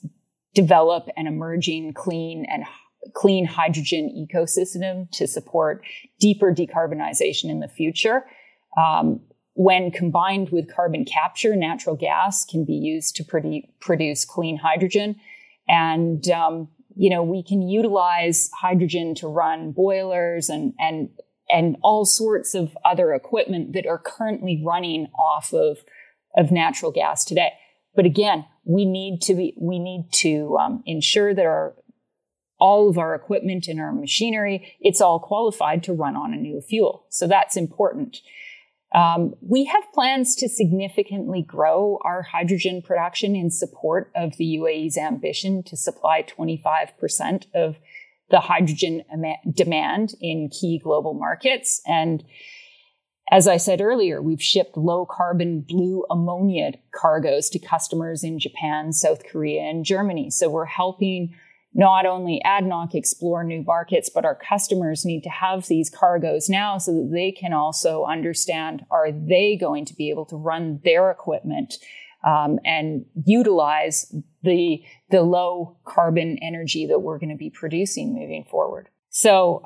develop 0.55 1.09
an 1.17 1.27
emerging 1.27 1.93
clean 1.93 2.47
and 2.51 2.65
clean 3.15 3.45
hydrogen 3.45 4.11
ecosystem 4.17 5.11
to 5.13 5.27
support 5.27 5.85
deeper 6.19 6.53
decarbonization 6.53 7.45
in 7.45 7.61
the 7.61 7.69
future 7.69 8.25
um, 8.77 9.21
when 9.55 9.91
combined 9.91 10.51
with 10.51 10.73
carbon 10.75 11.05
capture, 11.05 11.57
natural 11.57 11.97
gas 11.97 12.45
can 12.45 12.65
be 12.65 12.75
used 12.75 13.17
to 13.17 13.25
produ- 13.25 13.69
produce 13.81 14.25
clean 14.25 14.57
hydrogen. 14.57 15.17
And, 15.69 16.29
um, 16.31 16.69
you 16.97 17.11
know, 17.11 17.23
we 17.23 17.43
can 17.43 17.63
utilize 17.63 18.51
hydrogen 18.59 19.15
to 19.17 19.29
run 19.29 19.73
boilers 19.73 20.49
and, 20.49 20.75
and, 20.79 21.11
and 21.51 21.77
all 21.83 22.05
sorts 22.05 22.55
of 22.55 22.77
other 22.85 23.13
equipment 23.13 23.73
that 23.73 23.87
are 23.87 23.99
currently 23.99 24.63
running 24.65 25.09
off 25.19 25.53
of, 25.53 25.79
of 26.37 26.51
natural 26.51 26.93
gas 26.93 27.25
today. 27.25 27.53
But 27.95 28.07
again, 28.07 28.47
we 28.65 28.85
need 28.85 29.21
to 29.23 29.35
be, 29.35 29.55
we 29.59 29.79
need 29.79 30.09
to 30.13 30.57
um, 30.59 30.83
ensure 30.87 31.35
that 31.35 31.45
our, 31.45 31.75
all 32.59 32.89
of 32.89 32.99
our 32.99 33.15
equipment 33.15 33.69
and 33.69 33.81
our 33.81 33.93
machinery, 33.93 34.75
it's 34.81 35.01
all 35.01 35.19
qualified 35.19 35.83
to 35.85 35.93
run 35.93 36.17
on 36.17 36.33
a 36.33 36.37
new 36.37 36.61
fuel. 36.61 37.07
So 37.09 37.27
that's 37.27 37.57
important. 37.57 38.21
Um, 38.93 39.35
we 39.41 39.65
have 39.67 39.85
plans 39.95 40.35
to 40.37 40.49
significantly 40.49 41.43
grow 41.43 42.01
our 42.05 42.23
hydrogen 42.23 42.83
production 42.83 43.37
in 43.37 43.51
support 43.51 44.11
of 44.17 44.37
the 44.37 44.57
UAE's 44.59 44.99
ambition 44.99 45.63
to 45.65 45.77
supply 45.77 46.25
25% 46.25 47.47
of 47.55 47.79
the 48.31 48.41
hydrogen 48.41 49.03
demand 49.53 50.15
in 50.21 50.49
key 50.49 50.79
global 50.79 51.15
markets. 51.15 51.81
And 51.87 52.25
as 53.31 53.47
I 53.47 53.59
said 53.59 53.81
earlier, 53.81 54.21
we've 54.21 54.43
shipped 54.43 54.77
low 54.77 55.07
carbon 55.07 55.61
blue 55.61 56.05
ammonia 56.11 56.73
cargoes 56.93 57.49
to 57.51 57.59
customers 57.61 58.25
in 58.25 58.41
Japan, 58.41 58.93
South 58.93 59.23
Korea, 59.25 59.63
and 59.63 59.85
Germany. 59.85 60.31
So 60.31 60.49
we're 60.49 60.65
helping 60.65 61.35
not 61.73 62.05
only 62.05 62.43
ADNOC 62.45 62.97
explore 62.97 63.45
new 63.45 63.63
markets, 63.63 64.11
but 64.13 64.25
our 64.25 64.35
customers 64.35 65.05
need 65.05 65.23
to 65.23 65.29
have 65.29 65.69
these 65.69 65.89
cargoes 65.89 66.49
now 66.49 66.79
so 66.79 66.93
that 66.93 67.11
they 67.13 67.31
can 67.31 67.53
also 67.53 68.05
understand 68.05 68.85
are 68.91 69.13
they 69.13 69.57
going 69.57 69.85
to 69.85 69.95
be 69.95 70.11
able 70.11 70.27
to 70.27 70.37
run 70.37 70.81
their 70.83 71.13
equipment 71.13 71.75
um, 72.25 72.59
and 72.65 73.07
utilize 73.25 74.13
the, 74.43 74.83
the 75.11 75.23
low 75.23 75.77
carbon 75.85 76.37
energy 76.43 76.87
that 76.87 76.99
we're 76.99 77.19
going 77.19 77.31
to 77.31 77.37
be 77.37 77.51
producing 77.51 78.13
moving 78.13 78.45
forward. 78.45 78.89
So 79.11 79.65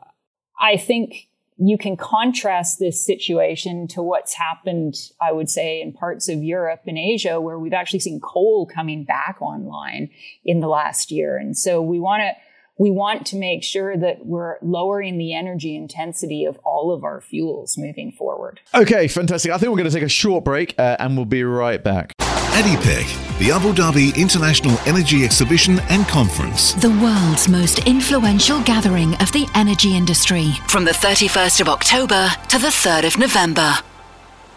I 0.61 0.77
think 0.77 1.29
you 1.57 1.79
can 1.79 1.97
contrast 1.97 2.79
this 2.79 3.05
situation 3.05 3.87
to 3.89 4.03
what's 4.03 4.35
happened, 4.35 4.97
I 5.21 5.33
would 5.33 5.49
say, 5.49 5.81
in 5.81 5.93
parts 5.93 6.29
of 6.29 6.43
Europe 6.43 6.83
and 6.87 6.99
Asia, 6.99 7.41
where 7.41 7.59
we've 7.59 7.73
actually 7.73 8.01
seen 8.01 8.21
coal 8.21 8.67
coming 8.67 9.05
back 9.05 9.41
online 9.41 10.11
in 10.45 10.61
the 10.61 10.69
last 10.69 11.11
year. 11.13 11.37
And 11.37 11.57
so 11.57 11.81
we 11.81 12.01
want 12.01 12.23
to 12.23 12.33
we 12.77 12.91
want 12.91 13.25
to 13.27 13.37
make 13.37 13.63
sure 13.63 13.97
that 13.97 14.27
we're 14.27 14.57
lowering 14.61 15.17
the 15.17 15.33
energy 15.33 15.77
intensity 15.77 16.45
of 16.45 16.59
all 16.65 16.93
of 16.93 17.05
our 17.05 17.21
fuels 17.21 17.79
moving 17.79 18.11
forward. 18.11 18.61
Okay, 18.75 19.07
fantastic. 19.07 19.53
I 19.53 19.59
think 19.59 19.71
we're 19.71 19.79
going 19.79 19.91
to 19.91 19.95
take 19.95 20.03
a 20.03 20.09
short 20.09 20.45
break 20.45 20.75
uh, 20.77 20.97
and 20.99 21.17
we'll 21.17 21.25
be 21.25 21.45
right 21.45 21.83
back. 21.83 22.14
ADIPEC, 22.55 23.39
the 23.41 23.51
Abu 23.51 23.73
Dhabi 23.73 24.15
International 24.17 24.79
Energy 24.87 25.25
Exhibition 25.25 25.81
and 25.91 26.07
Conference. 26.07 26.73
The 26.75 26.97
world's 27.03 27.49
most 27.49 27.81
influential 27.81 28.63
gathering 28.63 29.17
of 29.17 29.33
the 29.33 29.49
energy 29.57 29.97
industry 29.97 30.53
from 30.69 30.85
the 30.85 30.93
31st 30.93 31.63
of 31.63 31.69
October 31.69 32.29
to 32.51 32.59
the 32.61 32.69
3rd 32.69 33.09
of 33.09 33.19
November. 33.19 33.75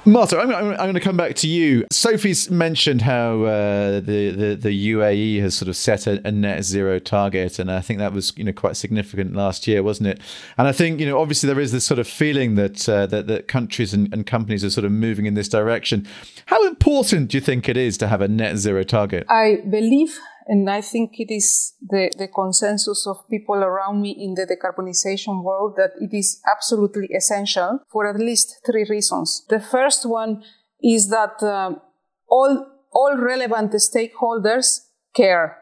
Martha, 0.06 0.40
I'm, 0.40 0.50
I'm, 0.52 0.72
I'm, 0.72 0.78
going 0.78 0.94
to 0.94 1.00
come 1.00 1.18
back 1.18 1.36
to 1.38 1.48
you. 1.48 1.86
Sophie's 1.92 2.50
mentioned 2.50 3.02
how 3.02 3.44
uh, 3.44 4.00
the, 4.00 4.32
the, 4.32 4.56
the 4.56 4.94
UAE 4.94 5.42
has 5.42 5.56
sort 5.56 5.68
of 5.68 5.76
set 5.76 6.08
a, 6.08 6.26
a, 6.26 6.32
net 6.32 6.64
zero 6.64 6.98
target, 7.00 7.60
and 7.60 7.70
I 7.70 7.82
think 7.82 8.00
that 8.00 8.14
was 8.14 8.32
you 8.38 8.44
know 8.44 8.54
quite 8.54 8.78
significant 8.78 9.36
last 9.36 9.68
year, 9.68 9.84
wasn't 9.84 10.08
it? 10.08 10.22
And 10.58 10.68
I 10.68 10.72
think 10.72 11.00
you 11.00 11.06
know 11.06 11.20
obviously 11.20 11.48
there 11.48 11.60
is 11.60 11.72
this 11.72 11.86
sort 11.86 12.00
of 12.00 12.08
feeling 12.08 12.56
that 12.56 12.88
uh, 12.88 13.06
that, 13.08 13.28
that 13.28 13.48
countries 13.48 13.94
and, 13.94 14.12
and 14.14 14.26
companies 14.26 14.64
are 14.64 14.70
sort 14.70 14.86
of 14.86 14.92
moving 14.92 15.26
in 15.26 15.34
this 15.34 15.50
direction. 15.50 16.08
How 16.46 16.66
important 16.68 17.30
do 17.32 17.38
you 17.38 17.42
think 17.42 17.68
it 17.68 17.76
is 17.76 17.98
to 17.98 18.08
have 18.08 18.22
a 18.22 18.28
net 18.28 18.58
zero 18.58 18.84
target? 18.84 19.26
I 19.30 19.62
believe 19.70 20.18
and 20.48 20.70
I 20.70 20.82
think 20.82 21.20
it 21.20 21.34
is 21.34 21.74
the, 21.82 22.10
the 22.18 22.28
consensus 22.28 23.06
of 23.06 23.30
people 23.30 23.56
around 23.56 24.02
me 24.02 24.12
in 24.12 24.34
the 24.34 24.48
decarbonization 24.48 25.44
world 25.44 25.76
that 25.76 25.92
it 26.00 26.16
is 26.16 26.42
absolutely 26.50 27.08
essential 27.16 27.80
for 27.92 28.08
at 28.08 28.20
least 28.20 28.62
three 28.66 28.86
reasons. 28.90 29.46
The 29.50 29.60
first 29.60 30.08
one 30.08 30.44
is 30.82 31.10
that 31.10 31.44
um, 31.44 31.82
all, 32.30 32.66
all 32.92 33.18
relevant 33.18 33.74
stakeholders 33.74 34.86
care 35.14 35.58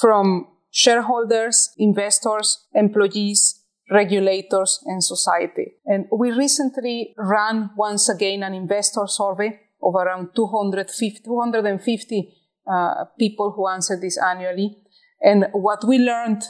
from 0.00 0.46
shareholders, 0.70 1.72
investors, 1.76 2.64
employees, 2.74 3.60
regulators, 3.90 4.80
and 4.86 5.02
society. 5.02 5.72
And 5.84 6.06
we 6.16 6.30
recently 6.30 7.14
ran 7.18 7.70
once 7.76 8.08
again 8.08 8.42
an 8.42 8.54
investor 8.54 9.06
survey 9.06 9.60
of 9.82 9.94
around 9.96 10.30
250, 10.36 11.22
250 11.24 12.41
uh, 12.70 13.04
people 13.18 13.52
who 13.52 13.68
answer 13.68 13.98
this 14.00 14.18
annually. 14.18 14.76
And 15.20 15.46
what 15.52 15.84
we 15.86 15.98
learned 15.98 16.42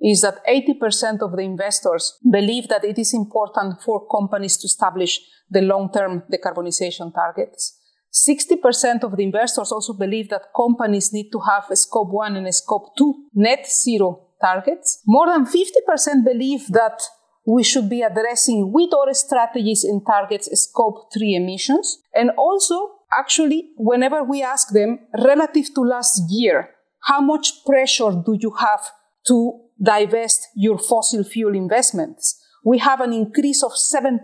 is 0.00 0.20
that 0.22 0.44
80% 0.46 1.22
of 1.22 1.36
the 1.36 1.42
investors 1.42 2.18
believe 2.30 2.68
that 2.68 2.84
it 2.84 2.98
is 2.98 3.14
important 3.14 3.80
for 3.82 4.06
companies 4.08 4.56
to 4.58 4.66
establish 4.66 5.20
the 5.50 5.62
long-term 5.62 6.24
decarbonization 6.32 7.14
targets. 7.14 7.80
60% 8.12 9.02
of 9.02 9.16
the 9.16 9.24
investors 9.24 9.72
also 9.72 9.92
believe 9.92 10.28
that 10.28 10.52
companies 10.54 11.12
need 11.12 11.30
to 11.32 11.40
have 11.40 11.64
a 11.70 11.76
scope 11.76 12.10
1 12.10 12.36
and 12.36 12.46
a 12.46 12.52
scope 12.52 12.96
2 12.96 13.14
net 13.34 13.66
zero 13.66 14.28
targets. 14.40 15.00
More 15.06 15.26
than 15.26 15.46
50% 15.46 16.24
believe 16.24 16.68
that 16.68 17.02
we 17.46 17.62
should 17.62 17.90
be 17.90 18.02
addressing 18.02 18.72
with 18.72 18.92
our 18.94 19.12
strategies 19.12 19.84
and 19.84 20.02
targets 20.06 20.48
scope 20.60 21.12
3 21.12 21.34
emissions. 21.34 21.98
And 22.14 22.30
also 22.38 22.93
actually, 23.18 23.70
whenever 23.76 24.22
we 24.22 24.42
ask 24.42 24.72
them 24.72 25.00
relative 25.24 25.74
to 25.74 25.80
last 25.80 26.22
year, 26.28 26.70
how 27.02 27.20
much 27.20 27.64
pressure 27.66 28.10
do 28.10 28.36
you 28.38 28.52
have 28.58 28.90
to 29.26 29.60
divest 29.82 30.48
your 30.54 30.78
fossil 30.78 31.24
fuel 31.24 31.54
investments? 31.54 32.40
We 32.64 32.78
have 32.78 33.00
an 33.00 33.12
increase 33.12 33.62
of 33.62 33.72
7%. 33.72 34.20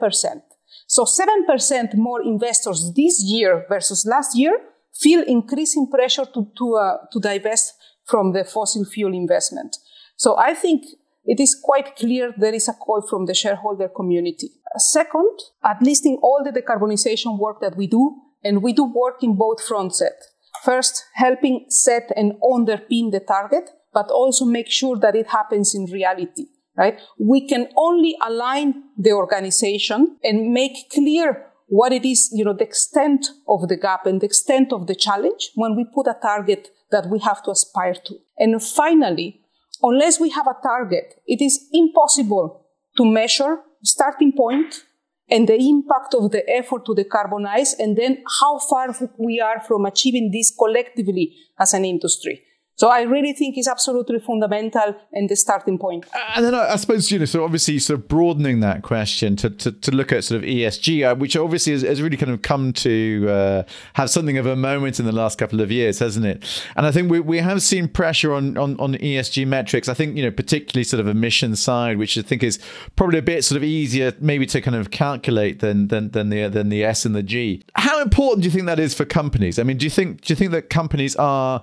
So 0.87 1.05
7% 1.05 1.95
more 1.95 2.23
investors 2.23 2.93
this 2.97 3.23
year 3.23 3.65
versus 3.69 4.07
last 4.07 4.37
year 4.37 4.59
feel 4.95 5.23
increasing 5.27 5.89
pressure 5.91 6.25
to, 6.25 6.49
to, 6.59 6.75
uh, 6.75 6.97
to 7.13 7.21
divest 7.21 7.75
from 8.07 8.33
the 8.33 8.45
fossil 8.45 8.85
fuel 8.85 9.15
investment. 9.15 9.77
So 10.17 10.37
I 10.39 10.55
think 10.55 10.85
it 11.25 11.39
is 11.39 11.55
quite 11.55 11.97
clear 11.97 12.33
there 12.37 12.55
is 12.55 12.69
a 12.69 12.73
call 12.73 13.03
from 13.09 13.27
the 13.27 13.35
shareholder 13.35 13.89
community. 13.89 14.51
Second, 14.79 15.31
at 15.65 15.83
least 15.83 16.07
in 16.07 16.19
all 16.23 16.43
the 16.45 16.51
decarbonization 16.51 17.39
work 17.39 17.61
that 17.61 17.77
we 17.77 17.87
do, 17.87 18.17
and 18.43 18.63
we 18.63 18.73
do 18.73 18.85
work 18.85 19.23
in 19.23 19.37
both 19.37 19.63
fronts 19.63 19.99
set. 19.99 20.19
First, 20.65 21.05
helping 21.15 21.67
set 21.69 22.11
and 22.17 22.35
underpin 22.43 23.11
the 23.13 23.21
target, 23.27 23.71
but 23.93 24.11
also 24.11 24.45
make 24.45 24.71
sure 24.71 24.97
that 24.99 25.17
it 25.17 25.29
happens 25.29 25.75
in 25.75 25.87
reality, 25.87 26.47
right? 26.77 26.99
We 27.19 27.47
can 27.49 27.69
only 27.77 28.17
align 28.25 28.85
the 28.97 29.13
organization 29.13 30.19
and 30.23 30.53
make 30.53 30.91
clear 30.93 31.47
what 31.67 31.93
it 31.93 32.05
is, 32.05 32.31
you 32.33 32.45
know, 32.45 32.53
the 32.53 32.65
extent 32.65 33.29
of 33.49 33.69
the 33.69 33.77
gap 33.77 34.05
and 34.05 34.21
the 34.21 34.27
extent 34.27 34.73
of 34.73 34.87
the 34.87 34.95
challenge 34.95 35.51
when 35.55 35.77
we 35.77 35.85
put 35.95 36.09
a 36.09 36.17
target 36.21 36.69
that 36.91 37.09
we 37.09 37.21
have 37.21 37.43
to 37.45 37.53
aspire 37.53 37.95
to. 37.95 38.17
And 38.39 38.63
finally, 38.63 39.41
unless 39.83 40.19
we 40.21 40.31
have 40.31 40.47
a 40.47 40.57
target, 40.63 41.15
it 41.27 41.41
is 41.41 41.69
impossible 41.73 42.67
to 42.97 43.05
measure 43.05 43.61
starting 43.83 44.33
point 44.37 44.85
and 45.31 45.49
the 45.49 45.57
impact 45.57 46.15
of 46.15 46.31
the 46.31 46.49
effort 46.51 46.85
to 46.87 46.95
decarbonize, 46.95 47.79
and 47.79 47.97
then 47.97 48.23
how 48.41 48.59
far 48.59 48.95
we 49.17 49.41
are 49.41 49.61
from 49.61 49.87
achieving 49.87 50.31
this 50.31 50.51
collectively 50.57 51.37
as 51.59 51.75
an 51.75 51.85
industry. 51.85 52.43
So 52.81 52.89
I 52.89 53.03
really 53.03 53.35
think 53.35 53.59
it's 53.59 53.69
absolutely 53.69 54.21
fundamental 54.21 54.97
and 55.13 55.29
the 55.29 55.37
starting 55.37 55.77
point. 55.77 56.07
And 56.35 56.47
then 56.47 56.55
I, 56.55 56.73
I, 56.73 56.77
suppose, 56.77 57.11
you 57.11 57.19
know, 57.19 57.27
so 57.27 57.45
obviously 57.45 57.79
sort 57.79 58.01
of 58.01 58.09
broadening 58.09 58.61
that 58.61 58.81
question 58.81 59.37
to, 59.37 59.51
to, 59.51 59.71
to 59.71 59.91
look 59.91 60.13
at 60.13 60.25
sort 60.25 60.43
of 60.43 60.49
ESG, 60.49 61.13
uh, 61.13 61.15
which 61.15 61.37
obviously 61.37 61.75
has, 61.75 61.83
has, 61.83 62.01
really 62.01 62.17
kind 62.17 62.33
of 62.33 62.41
come 62.41 62.73
to 62.73 63.27
uh, 63.29 63.63
have 63.93 64.09
something 64.09 64.39
of 64.39 64.47
a 64.47 64.57
moment 64.57 64.99
in 64.99 65.05
the 65.05 65.13
last 65.13 65.37
couple 65.37 65.61
of 65.61 65.71
years, 65.71 65.99
hasn't 65.99 66.25
it? 66.25 66.43
And 66.75 66.87
I 66.87 66.91
think 66.91 67.11
we, 67.11 67.21
we 67.21 67.37
have 67.41 67.61
seen 67.61 67.87
pressure 67.87 68.33
on, 68.33 68.57
on, 68.57 68.81
on 68.81 68.95
ESG 68.95 69.47
metrics. 69.47 69.87
I 69.87 69.93
think, 69.93 70.17
you 70.17 70.23
know, 70.23 70.31
particularly 70.31 70.85
sort 70.85 71.01
of 71.01 71.07
emission 71.07 71.57
side, 71.57 71.99
which 71.99 72.17
I 72.17 72.23
think 72.23 72.43
is 72.43 72.59
probably 72.97 73.19
a 73.19 73.23
bit 73.23 73.45
sort 73.45 73.59
of 73.59 73.63
easier 73.63 74.15
maybe 74.21 74.47
to 74.47 74.63
kind 74.63 74.75
of 74.75 74.91
calculate 74.91 75.61
than, 75.61 75.89
than, 75.89 76.13
than 76.13 76.31
the, 76.31 76.49
than 76.49 76.71
the 76.71 76.83
S 76.83 77.05
and 77.05 77.15
the 77.15 77.23
G. 77.23 77.63
How 77.75 78.01
important 78.01 78.43
do 78.43 78.49
you 78.49 78.53
think 78.53 78.65
that 78.65 78.81
is 78.81 78.95
for 78.95 79.05
companies? 79.05 79.59
I 79.59 79.65
mean, 79.65 79.77
do 79.77 79.85
you 79.85 79.91
think, 79.91 80.23
do 80.23 80.33
you 80.33 80.37
think 80.37 80.53
that 80.53 80.71
companies 80.71 81.15
are 81.17 81.61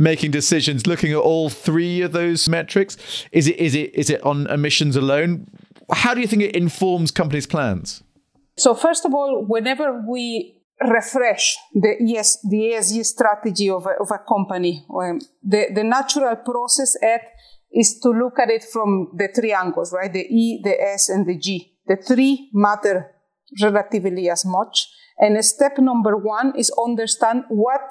making 0.00 0.30
decisions 0.30 0.86
looking 0.86 1.12
at 1.12 1.18
all 1.18 1.50
three 1.50 2.00
of 2.00 2.12
those 2.12 2.48
metrics? 2.48 2.96
Is 3.30 3.46
it 3.46 3.56
is 3.56 3.74
it 3.74 3.94
is 3.94 4.10
it 4.10 4.22
on 4.24 4.46
emissions 4.48 4.96
alone? 4.96 5.46
How 5.92 6.14
do 6.14 6.20
you 6.20 6.26
think 6.26 6.42
it 6.42 6.56
informs 6.56 7.10
companies' 7.10 7.46
plans? 7.46 8.02
So 8.56 8.74
first 8.74 9.04
of 9.04 9.14
all, 9.14 9.44
whenever 9.46 10.02
we 10.08 10.56
refresh 10.80 11.56
the 11.74 11.96
ES, 12.00 12.38
the 12.48 12.72
ESG 12.72 13.04
strategy 13.04 13.68
of 13.68 13.86
a, 13.86 14.00
of 14.00 14.10
a 14.10 14.18
company, 14.18 14.84
um, 14.90 15.20
the, 15.42 15.66
the 15.74 15.84
natural 15.84 16.36
process 16.36 16.96
at 17.02 17.20
is 17.72 17.98
to 18.02 18.08
look 18.08 18.38
at 18.38 18.50
it 18.50 18.64
from 18.64 19.12
the 19.14 19.28
three 19.34 19.52
angles, 19.52 19.92
right? 19.92 20.12
The 20.12 20.26
E, 20.26 20.60
the 20.62 20.80
S, 20.80 21.08
and 21.08 21.26
the 21.26 21.38
G. 21.38 21.74
The 21.86 21.96
three 21.96 22.50
matter 22.52 23.12
relatively 23.60 24.30
as 24.30 24.44
much. 24.44 24.88
And 25.18 25.42
step 25.44 25.78
number 25.78 26.16
one 26.16 26.54
is 26.56 26.72
understand 26.82 27.44
what 27.48 27.82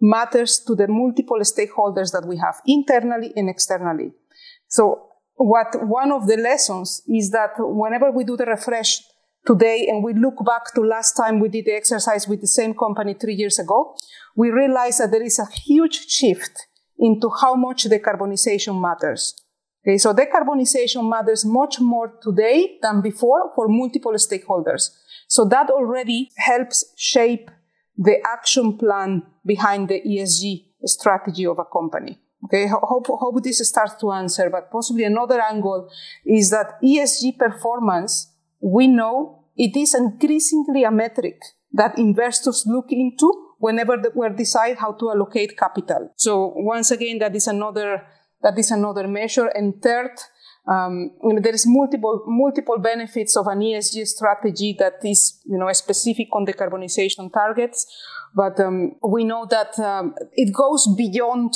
matters 0.00 0.60
to 0.66 0.74
the 0.74 0.86
multiple 0.88 1.40
stakeholders 1.40 2.12
that 2.12 2.24
we 2.26 2.36
have 2.36 2.60
internally 2.66 3.32
and 3.36 3.48
externally. 3.48 4.12
So 4.68 5.08
what 5.36 5.68
one 5.86 6.12
of 6.12 6.26
the 6.26 6.36
lessons 6.36 7.02
is 7.06 7.30
that 7.30 7.50
whenever 7.58 8.10
we 8.10 8.24
do 8.24 8.36
the 8.36 8.46
refresh 8.46 9.02
today 9.46 9.86
and 9.88 10.02
we 10.02 10.12
look 10.14 10.44
back 10.44 10.74
to 10.74 10.80
last 10.80 11.12
time 11.12 11.40
we 11.40 11.48
did 11.48 11.66
the 11.66 11.72
exercise 11.72 12.26
with 12.26 12.40
the 12.40 12.46
same 12.46 12.74
company 12.74 13.14
three 13.14 13.34
years 13.34 13.58
ago, 13.58 13.94
we 14.34 14.50
realize 14.50 14.98
that 14.98 15.10
there 15.10 15.22
is 15.22 15.38
a 15.38 15.46
huge 15.46 16.08
shift 16.08 16.66
into 16.98 17.30
how 17.40 17.54
much 17.54 17.84
decarbonization 17.84 18.80
matters. 18.80 19.40
Okay, 19.86 19.98
so 19.98 20.12
decarbonization 20.12 21.08
matters 21.08 21.44
much 21.44 21.80
more 21.80 22.18
today 22.20 22.78
than 22.82 23.00
before 23.00 23.52
for 23.54 23.68
multiple 23.68 24.12
stakeholders. 24.14 24.90
So 25.28 25.44
that 25.46 25.70
already 25.70 26.30
helps 26.36 26.92
shape 26.96 27.50
the 27.96 28.16
action 28.26 28.76
plan 28.76 29.22
behind 29.44 29.88
the 29.88 30.00
ESG 30.00 30.64
strategy 30.84 31.46
of 31.46 31.58
a 31.58 31.64
company. 31.64 32.18
Okay, 32.44 32.68
hope, 32.68 33.06
hope 33.06 33.42
this 33.42 33.66
starts 33.66 33.94
to 33.96 34.12
answer, 34.12 34.50
but 34.50 34.70
possibly 34.70 35.04
another 35.04 35.40
angle 35.40 35.90
is 36.24 36.50
that 36.50 36.80
ESG 36.82 37.38
performance, 37.38 38.32
we 38.60 38.86
know 38.86 39.44
it 39.56 39.76
is 39.76 39.94
increasingly 39.94 40.84
a 40.84 40.90
metric 40.90 41.40
that 41.72 41.98
investors 41.98 42.64
look 42.66 42.86
into 42.90 43.32
whenever 43.58 43.96
we 44.14 44.28
decide 44.30 44.76
how 44.76 44.92
to 44.92 45.10
allocate 45.10 45.56
capital. 45.56 46.10
So 46.16 46.52
once 46.56 46.90
again, 46.90 47.18
that 47.18 47.34
is 47.34 47.46
another, 47.46 48.06
that 48.42 48.58
is 48.58 48.70
another 48.70 49.08
measure. 49.08 49.46
And 49.46 49.82
third, 49.82 50.12
um, 50.68 51.12
you 51.22 51.34
know, 51.34 51.40
there 51.40 51.54
is 51.54 51.64
multiple 51.66 52.24
multiple 52.26 52.78
benefits 52.78 53.36
of 53.36 53.46
an 53.46 53.60
ESG 53.60 54.06
strategy 54.06 54.74
that 54.78 54.94
is 55.04 55.40
you 55.44 55.58
know 55.58 55.72
specific 55.72 56.28
on 56.32 56.44
decarbonization 56.44 57.32
targets, 57.32 57.86
but 58.34 58.58
um, 58.60 58.96
we 59.02 59.24
know 59.24 59.46
that 59.48 59.78
um, 59.78 60.14
it 60.32 60.52
goes 60.52 60.88
beyond. 60.96 61.54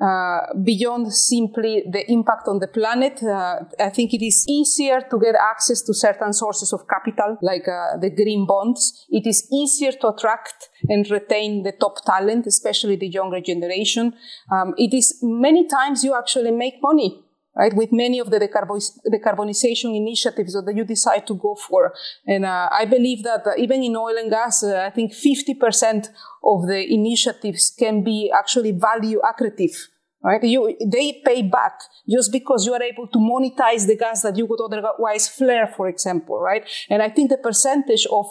Uh, 0.00 0.40
beyond 0.64 1.12
simply 1.12 1.84
the 1.92 2.10
impact 2.10 2.48
on 2.48 2.58
the 2.58 2.66
planet, 2.66 3.22
uh, 3.22 3.60
I 3.78 3.90
think 3.90 4.12
it 4.12 4.24
is 4.24 4.44
easier 4.48 5.00
to 5.08 5.20
get 5.20 5.36
access 5.36 5.80
to 5.82 5.94
certain 5.94 6.32
sources 6.32 6.72
of 6.72 6.88
capital, 6.88 7.36
like 7.40 7.68
uh, 7.68 7.98
the 7.98 8.10
green 8.10 8.44
bonds. 8.44 9.06
It 9.10 9.28
is 9.28 9.46
easier 9.52 9.92
to 9.92 10.08
attract 10.08 10.70
and 10.88 11.08
retain 11.08 11.62
the 11.62 11.72
top 11.72 12.04
talent, 12.04 12.48
especially 12.48 12.96
the 12.96 13.06
younger 13.06 13.40
generation. 13.40 14.14
Um, 14.50 14.74
it 14.76 14.92
is 14.92 15.18
many 15.22 15.68
times 15.68 16.02
you 16.02 16.16
actually 16.16 16.50
make 16.50 16.82
money 16.82 17.22
right? 17.54 17.74
With 17.74 17.92
many 17.92 18.18
of 18.18 18.30
the 18.30 18.38
decarbonization 18.38 19.96
initiatives 19.96 20.54
that 20.54 20.72
you 20.74 20.84
decide 20.84 21.26
to 21.26 21.34
go 21.34 21.54
for. 21.54 21.94
And 22.26 22.44
uh, 22.44 22.68
I 22.70 22.84
believe 22.86 23.22
that 23.24 23.46
uh, 23.46 23.50
even 23.58 23.82
in 23.82 23.96
oil 23.96 24.16
and 24.16 24.30
gas, 24.30 24.62
uh, 24.62 24.84
I 24.86 24.90
think 24.90 25.12
50% 25.12 26.08
of 26.44 26.66
the 26.66 26.92
initiatives 26.92 27.74
can 27.78 28.02
be 28.02 28.32
actually 28.36 28.72
value 28.72 29.20
accretive. 29.20 29.76
Right? 30.24 30.42
You, 30.44 30.76
they 30.86 31.20
pay 31.24 31.42
back 31.42 31.80
just 32.08 32.30
because 32.30 32.64
you 32.64 32.72
are 32.74 32.82
able 32.82 33.08
to 33.08 33.18
monetize 33.18 33.88
the 33.88 33.96
gas 33.96 34.22
that 34.22 34.36
you 34.36 34.46
would 34.46 34.60
otherwise 34.60 35.28
flare, 35.28 35.66
for 35.66 35.88
example, 35.88 36.38
right? 36.38 36.62
And 36.88 37.02
I 37.02 37.08
think 37.08 37.30
the 37.30 37.38
percentage 37.38 38.06
of, 38.06 38.26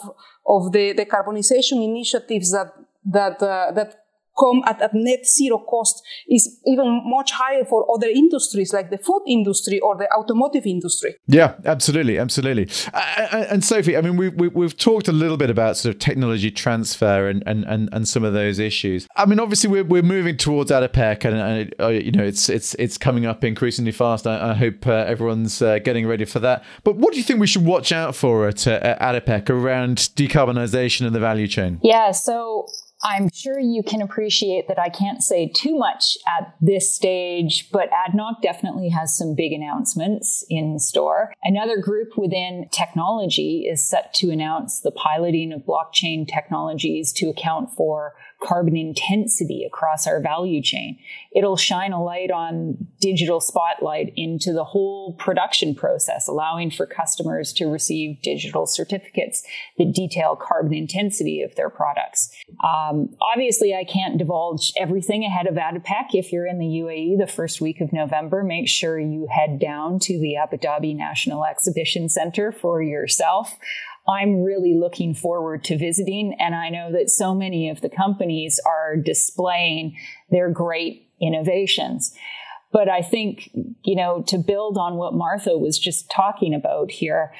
of 0.46 0.72
the, 0.72 0.94
decarbonization 0.94 1.84
initiatives 1.84 2.50
that, 2.52 2.72
that, 3.04 3.42
uh, 3.42 3.72
that 3.72 4.01
come 4.38 4.62
at, 4.66 4.80
a 4.80 4.90
net 4.92 5.26
zero 5.26 5.58
cost 5.58 6.02
is 6.28 6.60
even 6.66 7.02
much 7.04 7.32
higher 7.32 7.64
for 7.64 7.86
other 7.94 8.08
industries 8.08 8.72
like 8.72 8.90
the 8.90 8.98
food 8.98 9.22
industry 9.26 9.80
or 9.80 9.96
the 9.96 10.08
automotive 10.12 10.66
industry. 10.66 11.16
Yeah, 11.26 11.54
absolutely, 11.64 12.18
absolutely. 12.18 12.68
Uh, 12.92 13.44
and 13.50 13.64
Sophie, 13.64 13.96
I 13.96 14.00
mean, 14.00 14.16
we, 14.16 14.28
we, 14.28 14.48
we've 14.48 14.76
talked 14.76 15.08
a 15.08 15.12
little 15.12 15.36
bit 15.36 15.50
about 15.50 15.76
sort 15.76 15.94
of 15.94 16.00
technology 16.00 16.50
transfer 16.50 17.28
and, 17.28 17.42
and, 17.46 17.64
and, 17.64 17.88
and 17.92 18.08
some 18.08 18.24
of 18.24 18.32
those 18.32 18.58
issues. 18.58 19.06
I 19.16 19.26
mean, 19.26 19.40
obviously, 19.40 19.70
we're, 19.70 19.84
we're 19.84 20.02
moving 20.02 20.36
towards 20.36 20.70
ADIPEC, 20.70 21.24
and, 21.24 21.36
and 21.36 21.74
uh, 21.80 21.88
you 21.88 22.12
know, 22.12 22.24
it's 22.24 22.48
it's 22.48 22.74
it's 22.74 22.98
coming 22.98 23.26
up 23.26 23.44
increasingly 23.44 23.92
fast. 23.92 24.26
I, 24.26 24.50
I 24.50 24.54
hope 24.54 24.86
uh, 24.86 24.92
everyone's 24.92 25.60
uh, 25.62 25.78
getting 25.78 26.06
ready 26.06 26.24
for 26.24 26.38
that. 26.40 26.64
But 26.84 26.96
what 26.96 27.12
do 27.12 27.18
you 27.18 27.24
think 27.24 27.40
we 27.40 27.46
should 27.46 27.64
watch 27.64 27.92
out 27.92 28.14
for 28.14 28.48
at, 28.48 28.66
uh, 28.66 28.80
at 28.82 29.00
ADIPEC 29.00 29.50
around 29.50 29.98
decarbonisation 29.98 31.06
in 31.06 31.12
the 31.12 31.20
value 31.20 31.46
chain? 31.46 31.80
Yeah, 31.82 32.12
so 32.12 32.66
I'm 33.04 33.30
sure 33.32 33.58
you 33.58 33.82
can 33.82 34.00
appreciate 34.00 34.68
that 34.68 34.78
I 34.78 34.88
can't 34.88 35.22
say 35.22 35.48
too 35.48 35.76
much 35.76 36.16
at 36.26 36.54
this 36.60 36.94
stage, 36.94 37.68
but 37.72 37.90
ADNOC 37.90 38.40
definitely 38.42 38.90
has 38.90 39.16
some 39.16 39.34
big 39.34 39.52
announcements 39.52 40.44
in 40.48 40.78
store. 40.78 41.34
Another 41.42 41.78
group 41.78 42.16
within 42.16 42.68
technology 42.70 43.66
is 43.68 43.84
set 43.84 44.14
to 44.14 44.30
announce 44.30 44.80
the 44.80 44.92
piloting 44.92 45.52
of 45.52 45.62
blockchain 45.62 46.28
technologies 46.28 47.12
to 47.14 47.28
account 47.28 47.72
for 47.72 48.14
carbon 48.42 48.76
intensity 48.76 49.64
across 49.64 50.06
our 50.06 50.20
value 50.20 50.62
chain. 50.62 50.98
It'll 51.34 51.56
shine 51.56 51.92
a 51.92 52.02
light 52.02 52.30
on 52.30 52.76
digital 53.00 53.40
spotlight 53.40 54.12
into 54.16 54.52
the 54.52 54.64
whole 54.64 55.14
production 55.14 55.74
process, 55.74 56.28
allowing 56.28 56.70
for 56.70 56.86
customers 56.86 57.52
to 57.54 57.66
receive 57.66 58.20
digital 58.22 58.66
certificates 58.66 59.42
that 59.78 59.92
detail 59.92 60.36
carbon 60.36 60.74
intensity 60.74 61.42
of 61.42 61.54
their 61.54 61.70
products. 61.70 62.30
Um, 62.64 63.14
obviously, 63.20 63.74
I 63.74 63.84
can't 63.84 64.18
divulge 64.18 64.72
everything 64.78 65.24
ahead 65.24 65.46
of 65.46 65.54
ADIPEC. 65.54 66.14
If 66.14 66.32
you're 66.32 66.46
in 66.46 66.58
the 66.58 66.66
UAE 66.66 67.18
the 67.18 67.26
first 67.26 67.60
week 67.60 67.80
of 67.80 67.92
November, 67.92 68.42
make 68.42 68.68
sure 68.68 68.98
you 68.98 69.28
head 69.30 69.58
down 69.58 69.98
to 70.00 70.18
the 70.18 70.36
Abu 70.36 70.56
Dhabi 70.56 70.96
National 70.96 71.44
Exhibition 71.44 72.08
Center 72.08 72.52
for 72.52 72.82
yourself. 72.82 73.56
I'm 74.08 74.42
really 74.42 74.74
looking 74.74 75.14
forward 75.14 75.64
to 75.64 75.78
visiting. 75.78 76.34
And 76.38 76.54
I 76.54 76.70
know 76.70 76.90
that 76.92 77.10
so 77.10 77.34
many 77.34 77.68
of 77.68 77.80
the 77.80 77.88
companies 77.88 78.60
are 78.66 78.96
displaying 78.96 79.96
their 80.30 80.50
great 80.50 81.08
innovations. 81.20 82.12
But 82.72 82.88
I 82.88 83.02
think, 83.02 83.50
you 83.84 83.94
know, 83.94 84.22
to 84.28 84.38
build 84.38 84.78
on 84.78 84.96
what 84.96 85.14
Martha 85.14 85.56
was 85.56 85.78
just 85.78 86.10
talking 86.10 86.54
about 86.54 86.90
here, 86.90 87.32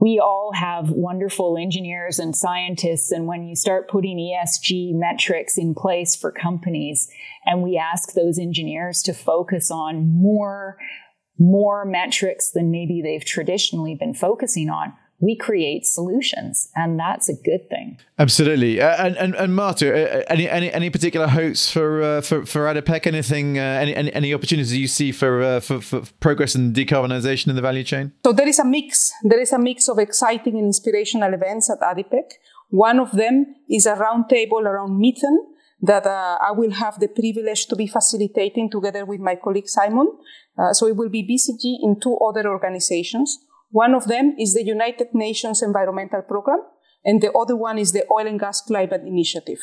we 0.00 0.18
all 0.18 0.52
have 0.54 0.90
wonderful 0.90 1.56
engineers 1.56 2.18
and 2.18 2.34
scientists. 2.34 3.12
And 3.12 3.26
when 3.26 3.44
you 3.44 3.54
start 3.54 3.88
putting 3.88 4.18
ESG 4.18 4.94
metrics 4.94 5.56
in 5.56 5.74
place 5.74 6.16
for 6.16 6.32
companies, 6.32 7.08
and 7.46 7.62
we 7.62 7.78
ask 7.78 8.14
those 8.14 8.38
engineers 8.38 9.02
to 9.02 9.14
focus 9.14 9.70
on 9.70 10.08
more, 10.08 10.78
more 11.38 11.84
metrics 11.84 12.50
than 12.50 12.70
maybe 12.70 13.00
they've 13.02 13.24
traditionally 13.24 13.94
been 13.94 14.14
focusing 14.14 14.68
on, 14.68 14.94
we 15.24 15.34
create 15.34 15.86
solutions, 15.86 16.68
and 16.76 16.98
that's 16.98 17.28
a 17.30 17.34
good 17.34 17.68
thing. 17.70 17.98
Absolutely. 18.18 18.80
Uh, 18.80 19.06
and 19.06 19.16
and, 19.16 19.34
and 19.34 19.56
Marta, 19.56 19.86
uh, 19.88 20.22
any, 20.28 20.48
any 20.48 20.70
any 20.72 20.90
particular 20.90 21.26
hopes 21.26 21.70
for 21.70 22.02
uh, 22.02 22.20
for 22.20 22.44
for 22.44 22.60
ADIPEC? 22.66 23.06
Anything? 23.06 23.58
Uh, 23.58 23.62
any, 23.62 23.94
any, 23.96 24.12
any 24.12 24.34
opportunities 24.34 24.76
you 24.76 24.86
see 24.86 25.12
for, 25.12 25.42
uh, 25.42 25.60
for 25.60 25.80
for 25.80 26.02
progress 26.20 26.54
and 26.54 26.76
decarbonisation 26.76 27.48
in 27.48 27.56
the 27.56 27.62
value 27.62 27.84
chain? 27.84 28.12
So 28.24 28.32
there 28.32 28.48
is 28.48 28.58
a 28.58 28.64
mix. 28.64 29.12
There 29.22 29.40
is 29.40 29.52
a 29.52 29.58
mix 29.58 29.88
of 29.88 29.98
exciting 29.98 30.54
and 30.58 30.66
inspirational 30.66 31.32
events 31.32 31.70
at 31.70 31.80
ADIPEC. 31.80 32.26
One 32.68 33.00
of 33.00 33.12
them 33.12 33.36
is 33.68 33.86
a 33.86 33.94
roundtable 33.94 34.62
around 34.62 34.98
methane 35.00 35.38
that 35.80 36.06
uh, 36.06 36.38
I 36.48 36.52
will 36.52 36.72
have 36.72 36.98
the 37.00 37.08
privilege 37.08 37.66
to 37.66 37.76
be 37.76 37.86
facilitating 37.86 38.70
together 38.70 39.04
with 39.04 39.20
my 39.20 39.36
colleague 39.36 39.68
Simon. 39.68 40.08
so 40.72 40.86
it 40.86 40.96
will 40.96 41.10
be 41.10 41.22
BCG 41.22 41.64
in 41.82 42.00
two 42.00 42.16
other 42.28 42.48
organizations. 42.48 43.38
One 43.74 43.92
of 43.92 44.06
them 44.06 44.36
is 44.38 44.54
the 44.54 44.62
United 44.62 45.08
Nations 45.14 45.60
Environmental 45.60 46.22
Program, 46.22 46.60
and 47.04 47.20
the 47.20 47.32
other 47.32 47.56
one 47.56 47.76
is 47.76 47.90
the 47.90 48.04
Oil 48.08 48.28
and 48.28 48.38
Gas 48.38 48.60
Climate 48.60 49.02
Initiative. 49.04 49.58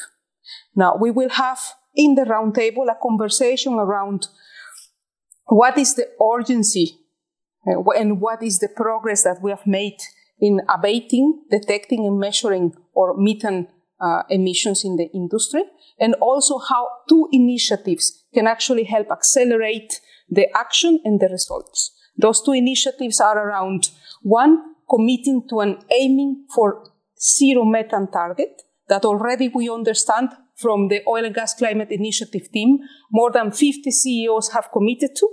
Now, 0.76 0.98
we 1.00 1.12
will 1.12 1.30
have 1.30 1.60
in 1.96 2.16
the 2.16 2.24
roundtable 2.24 2.92
a 2.92 2.98
conversation 3.02 3.76
around 3.76 4.28
what 5.46 5.78
is 5.78 5.96
the 5.96 6.10
urgency 6.22 7.00
uh, 7.66 7.90
and 7.92 8.20
what 8.20 8.44
is 8.44 8.60
the 8.60 8.68
progress 8.68 9.24
that 9.24 9.42
we 9.42 9.50
have 9.50 9.66
made 9.66 10.00
in 10.42 10.60
abating, 10.68 11.46
detecting, 11.50 12.06
and 12.06 12.20
measuring 12.20 12.74
or 12.94 13.16
methane 13.16 13.70
uh, 14.02 14.24
emissions 14.30 14.84
in 14.84 14.98
the 14.98 15.10
industry, 15.14 15.64
and 16.02 16.16
also 16.16 16.58
how 16.58 16.86
two 17.08 17.30
initiatives 17.32 18.26
can 18.34 18.46
actually 18.46 18.84
help 18.84 19.10
accelerate 19.10 20.02
the 20.30 20.48
action 20.54 21.00
and 21.06 21.22
the 21.22 21.30
results. 21.30 21.96
Those 22.22 22.42
two 22.42 22.54
initiatives 22.54 23.20
are 23.20 23.38
around 23.38 23.90
one, 24.22 24.76
committing 24.90 25.48
to 25.50 25.62
an 25.62 25.80
aiming 25.90 26.46
for 26.54 26.84
zero 27.20 27.66
methane 27.66 28.08
target 28.12 28.62
that 28.90 29.06
already 29.06 29.48
we 29.48 29.70
understand 29.70 30.30
from 30.56 30.90
the 30.90 31.02
Oil 31.08 31.26
and 31.26 31.34
Gas 31.34 31.56
Climate 31.56 31.92
Initiative 31.92 32.52
team, 32.52 32.80
more 33.12 33.32
than 33.32 33.52
50 33.52 33.90
CEOs 33.90 34.52
have 34.52 34.70
committed 34.72 35.16
to. 35.16 35.30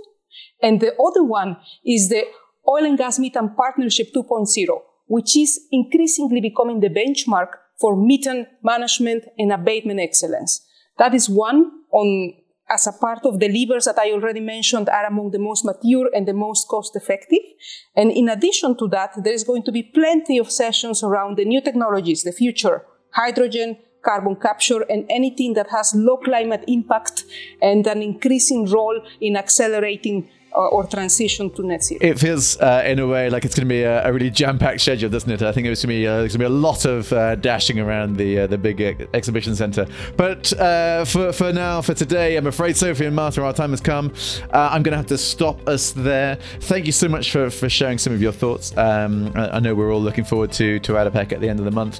And 0.61 0.79
the 0.79 0.93
other 0.95 1.23
one 1.23 1.57
is 1.85 2.09
the 2.09 2.23
Oil 2.67 2.85
and 2.85 2.97
Gas 2.97 3.19
Methane 3.19 3.53
Partnership 3.55 4.07
2.0, 4.15 4.47
which 5.07 5.37
is 5.37 5.59
increasingly 5.71 6.41
becoming 6.41 6.79
the 6.79 6.89
benchmark 6.89 7.49
for 7.79 7.95
methane 7.95 8.47
management 8.63 9.25
and 9.37 9.51
abatement 9.51 9.99
excellence. 9.99 10.65
That 10.97 11.13
is 11.13 11.29
one 11.29 11.71
on 11.91 12.33
as 12.69 12.87
a 12.87 12.93
part 12.93 13.25
of 13.25 13.39
the 13.39 13.49
levers 13.49 13.85
that 13.85 13.97
I 13.97 14.11
already 14.11 14.39
mentioned, 14.39 14.89
are 14.89 15.05
among 15.05 15.31
the 15.31 15.39
most 15.39 15.65
mature 15.65 16.09
and 16.13 16.27
the 16.27 16.33
most 16.33 16.67
cost 16.67 16.95
effective. 16.95 17.39
And 17.95 18.11
in 18.11 18.29
addition 18.29 18.77
to 18.77 18.87
that, 18.89 19.11
there 19.23 19.33
is 19.33 19.43
going 19.43 19.63
to 19.63 19.71
be 19.71 19.83
plenty 19.83 20.37
of 20.37 20.51
sessions 20.51 21.03
around 21.03 21.37
the 21.37 21.45
new 21.45 21.61
technologies, 21.61 22.23
the 22.23 22.31
future, 22.31 22.85
hydrogen, 23.11 23.77
carbon 24.01 24.35
capture, 24.35 24.81
and 24.89 25.05
anything 25.09 25.53
that 25.53 25.69
has 25.69 25.93
low 25.95 26.17
climate 26.17 26.63
impact 26.67 27.25
and 27.61 27.85
an 27.87 28.01
increasing 28.01 28.65
role 28.65 29.01
in 29.19 29.35
accelerating 29.35 30.29
uh, 30.55 30.67
or 30.67 30.85
transition 30.85 31.49
to 31.51 31.65
net 31.65 31.83
zero. 31.83 31.99
It 32.01 32.19
feels, 32.19 32.57
uh, 32.59 32.83
in 32.85 32.99
a 32.99 33.07
way, 33.07 33.29
like 33.29 33.45
it's 33.45 33.55
going 33.55 33.67
to 33.67 33.73
be 33.73 33.83
a, 33.83 34.07
a 34.07 34.13
really 34.13 34.29
jam-packed 34.29 34.81
schedule, 34.81 35.09
doesn't 35.09 35.29
it? 35.29 35.41
I 35.41 35.51
think 35.51 35.67
it's 35.67 35.83
going 35.83 35.95
to 35.95 35.99
be 36.01 36.07
uh, 36.07 36.17
going 36.17 36.29
to 36.29 36.37
be 36.39 36.45
a 36.45 36.49
lot 36.49 36.85
of 36.85 37.11
uh, 37.13 37.35
dashing 37.35 37.79
around 37.79 38.17
the 38.17 38.39
uh, 38.39 38.47
the 38.47 38.57
big 38.57 38.81
exhibition 39.13 39.55
centre. 39.55 39.85
But 40.17 40.51
uh, 40.59 41.05
for 41.05 41.31
for 41.33 41.53
now, 41.53 41.81
for 41.81 41.93
today, 41.93 42.35
I'm 42.37 42.47
afraid 42.47 42.75
Sophie 42.77 43.05
and 43.05 43.15
Martha, 43.15 43.43
our 43.43 43.53
time 43.53 43.71
has 43.71 43.81
come. 43.81 44.13
I'm 44.51 44.83
going 44.83 44.91
to 44.91 44.97
have 44.97 45.07
to 45.07 45.17
stop 45.17 45.67
us 45.67 45.91
there. 45.91 46.37
Thank 46.61 46.85
you 46.85 46.91
so 46.91 47.07
much 47.07 47.31
for, 47.31 47.49
for 47.49 47.69
sharing 47.69 47.97
some 47.97 48.13
of 48.13 48.21
your 48.21 48.31
thoughts. 48.31 48.75
Um, 48.77 49.31
I, 49.35 49.57
I, 49.57 49.59
know 49.59 49.75
we're 49.75 49.93
all 49.93 50.01
looking 50.01 50.23
forward 50.23 50.51
to 50.53 50.79
to 50.79 50.93
ADIPEC 50.93 51.33
at 51.33 51.41
the 51.41 51.49
end 51.49 51.59
of 51.59 51.65
the 51.65 51.71
month. 51.71 51.99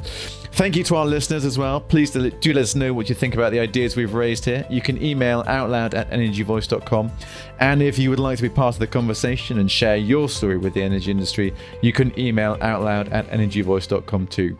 Thank 0.53 0.75
you 0.75 0.83
to 0.85 0.95
our 0.95 1.05
listeners 1.05 1.45
as 1.45 1.57
well. 1.57 1.79
Please 1.79 2.11
do, 2.11 2.29
do 2.29 2.53
let 2.53 2.63
us 2.63 2.75
know 2.75 2.93
what 2.93 3.07
you 3.07 3.15
think 3.15 3.33
about 3.33 3.51
the 3.51 3.59
ideas 3.59 3.95
we've 3.95 4.13
raised 4.13 4.45
here. 4.45 4.65
You 4.69 4.81
can 4.81 5.01
email 5.01 5.43
outloud 5.43 5.93
at 5.93 6.09
energyvoice.com. 6.09 7.11
And 7.59 7.81
if 7.81 7.99
you 7.99 8.09
would 8.09 8.19
like 8.19 8.37
to 8.37 8.43
be 8.43 8.49
part 8.49 8.75
of 8.75 8.79
the 8.79 8.87
conversation 8.87 9.59
and 9.59 9.69
share 9.69 9.97
your 9.97 10.29
story 10.29 10.57
with 10.57 10.73
the 10.73 10.81
energy 10.81 11.11
industry, 11.11 11.53
you 11.81 11.91
can 11.91 12.17
email 12.17 12.57
outloud 12.57 13.11
at 13.11 13.27
energyvoice.com 13.29 14.27
too. 14.27 14.57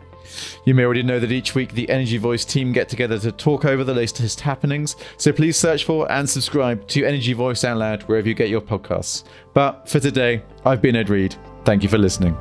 You 0.64 0.74
may 0.74 0.84
already 0.84 1.02
know 1.02 1.18
that 1.18 1.32
each 1.32 1.54
week 1.54 1.72
the 1.72 1.88
Energy 1.88 2.18
Voice 2.18 2.44
team 2.44 2.72
get 2.72 2.88
together 2.88 3.18
to 3.18 3.32
talk 3.32 3.64
over 3.64 3.84
the 3.84 3.94
latest 3.94 4.40
happenings, 4.40 4.96
so 5.16 5.32
please 5.32 5.56
search 5.56 5.84
for 5.84 6.10
and 6.12 6.28
subscribe 6.28 6.86
to 6.88 7.04
Energy 7.04 7.32
Voice 7.32 7.64
Out 7.64 7.78
Loud 7.78 8.02
wherever 8.04 8.28
you 8.28 8.34
get 8.34 8.48
your 8.48 8.60
podcasts. 8.60 9.24
But 9.54 9.88
for 9.88 9.98
today, 9.98 10.42
I've 10.64 10.82
been 10.82 10.96
Ed 10.96 11.08
Reed. 11.08 11.34
Thank 11.64 11.82
you 11.82 11.88
for 11.88 11.98
listening. 11.98 12.36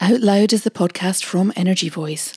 Out 0.00 0.20
Loud 0.20 0.52
is 0.52 0.64
the 0.64 0.70
podcast 0.70 1.24
from 1.24 1.52
Energy 1.56 1.88
Voice, 1.88 2.36